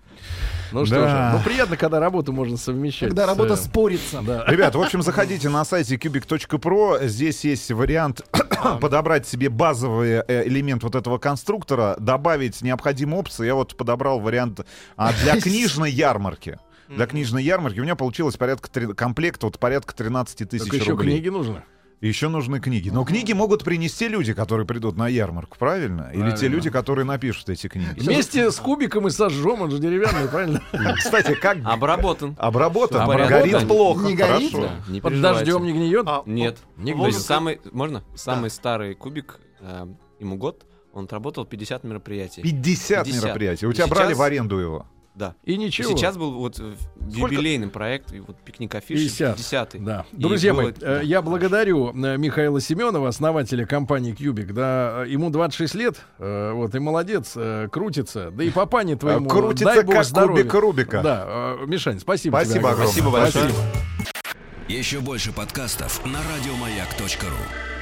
Ну 0.71 0.86
что 0.88 0.95
Да. 1.02 1.32
же, 1.32 1.38
ну 1.38 1.43
приятно, 1.43 1.78
когда 1.78 1.99
работу 1.99 2.34
можно 2.34 2.58
совмещать. 2.58 3.10
Когда 3.10 3.26
с, 3.26 3.28
работа 3.28 3.54
э, 3.54 3.58
спорится. 3.58 4.21
Да. 4.26 4.43
Ребят, 4.47 4.73
в 4.73 4.82
общем, 4.82 5.04
заходите 5.04 5.47
на 5.49 5.63
сайте 5.65 5.95
cubic.pro. 5.97 7.06
Здесь 7.08 7.43
есть 7.43 7.69
вариант 7.71 8.21
подобрать 8.82 9.28
себе 9.28 9.49
базовый 9.49 10.23
э, 10.28 10.47
элемент 10.47 10.82
вот 10.84 10.95
этого 10.95 11.19
конструктора, 11.19 11.95
добавить 11.99 12.62
необходимые 12.63 13.19
опции. 13.19 13.45
Я 13.45 13.54
вот 13.56 13.78
подобрал 13.78 14.19
вариант 14.19 14.62
а, 14.97 15.13
для 15.13 15.36
книжной 15.41 15.91
ярмарки. 15.91 16.58
Для 16.89 17.06
книжной 17.06 17.43
ярмарки 17.43 17.80
у 17.80 17.84
меня 17.84 17.95
получилось 17.95 18.36
порядка 18.38 18.69
три- 18.69 18.93
комплекта, 18.93 19.45
вот 19.47 19.60
порядка 19.60 19.95
13 19.95 20.49
тысяч 20.49 20.65
Так 20.65 20.73
еще 20.73 20.91
рублей. 20.91 21.15
книги 21.17 21.30
нужны. 21.30 21.62
Еще 22.03 22.27
нужны 22.27 22.59
книги. 22.59 22.89
Но 22.89 23.05
книги 23.05 23.31
могут 23.31 23.63
принести 23.63 24.09
люди, 24.09 24.33
которые 24.33 24.67
придут 24.67 24.97
на 24.97 25.07
ярмарку, 25.07 25.57
правильно? 25.57 26.09
Или 26.11 26.23
те 26.23 26.29
Правильно. 26.31 26.55
люди, 26.55 26.69
которые 26.69 27.05
напишут 27.05 27.49
эти 27.49 27.67
книги. 27.67 27.97
Вместе 27.97 28.51
с 28.51 28.57
кубиком 28.57 29.07
и 29.07 29.09
сожжем, 29.09 29.61
он 29.61 29.71
же 29.71 29.79
деревянный, 29.79 30.27
правильно? 30.27 30.61
Кстати, 30.97 31.33
как 31.33 31.59
Обработан. 31.63 32.36
обработан? 32.38 33.07
Горит 33.07 33.65
плохо. 33.69 34.05
Не 34.05 34.15
горит? 34.15 34.53
Не 34.89 34.99
Под 34.99 35.21
дождем 35.21 35.63
не 35.63 35.71
гниет? 35.71 36.03
А, 36.05 36.23
Нет. 36.25 36.57
Не 36.75 36.91
гниет. 36.91 37.15
самый, 37.15 37.61
можно? 37.71 38.03
Самый 38.15 38.49
старый 38.49 38.95
кубик, 38.95 39.39
э, 39.61 39.88
ему 40.19 40.36
год, 40.36 40.65
он 40.91 41.05
отработал 41.05 41.45
50 41.45 41.86
мероприятий. 41.86 42.41
50, 42.41 43.05
50. 43.05 43.23
мероприятий. 43.23 43.65
У 43.65 43.71
тебя 43.71 43.88
брали 43.88 44.13
в 44.13 44.21
аренду 44.21 44.57
его? 44.57 44.88
Да. 45.16 45.36
И 45.43 45.53
И 45.53 45.57
ничего. 45.57 45.95
сейчас 45.95 46.18
был 46.18 46.32
вот 46.32 46.59
э, 46.59 46.74
Сколько? 47.11 47.36
юбилейный 47.36 47.68
проект, 47.68 48.11
и 48.14 48.20
вот 48.20 48.36
пикник 48.38 48.74
афиш 48.74 48.99
50. 48.99 49.36
50 49.38 49.84
Да. 49.84 50.05
И 50.11 50.18
Друзья 50.18 50.53
было- 50.53 50.61
мои, 50.64 50.72
э, 50.72 50.74
да, 50.80 51.01
я 51.01 51.18
хорошо. 51.18 51.30
благодарю 51.30 51.89
э, 51.91 52.18
Михаила 52.18 52.59
Семенова, 52.59 53.07
основателя 53.09 53.66
компании 53.68 54.14
Кьюбик. 54.14 54.53
Да, 54.53 55.03
ему 55.05 55.30
26 55.30 55.76
лет, 55.76 55.97
вот, 56.18 56.74
и 56.74 56.80
молодец, 56.80 57.38
крутится. 57.72 58.32
Да 58.32 58.43
и 58.43 58.49
папане 58.49 58.95
твоему, 58.95 59.30
крутится, 59.30 59.66
дай 59.66 59.84
бог 59.84 59.95
как 59.95 60.05
здоровья. 60.05 60.43
кубик 60.43 60.53
Рубика. 60.55 61.01
Да, 61.03 61.57
Мишань, 61.68 61.99
спасибо 61.99 62.39
тебе 62.39 62.51
Спасибо 62.61 62.70
огромное. 62.72 62.91
огромное. 62.91 62.91
Спасибо 62.91 63.11
большое. 63.11 63.49
Спасибо. 63.49 64.34
Еще 64.70 64.99
больше 65.01 65.32
подкастов 65.32 66.03
на 66.05 66.20
радиомаяк.ру. 66.36 67.72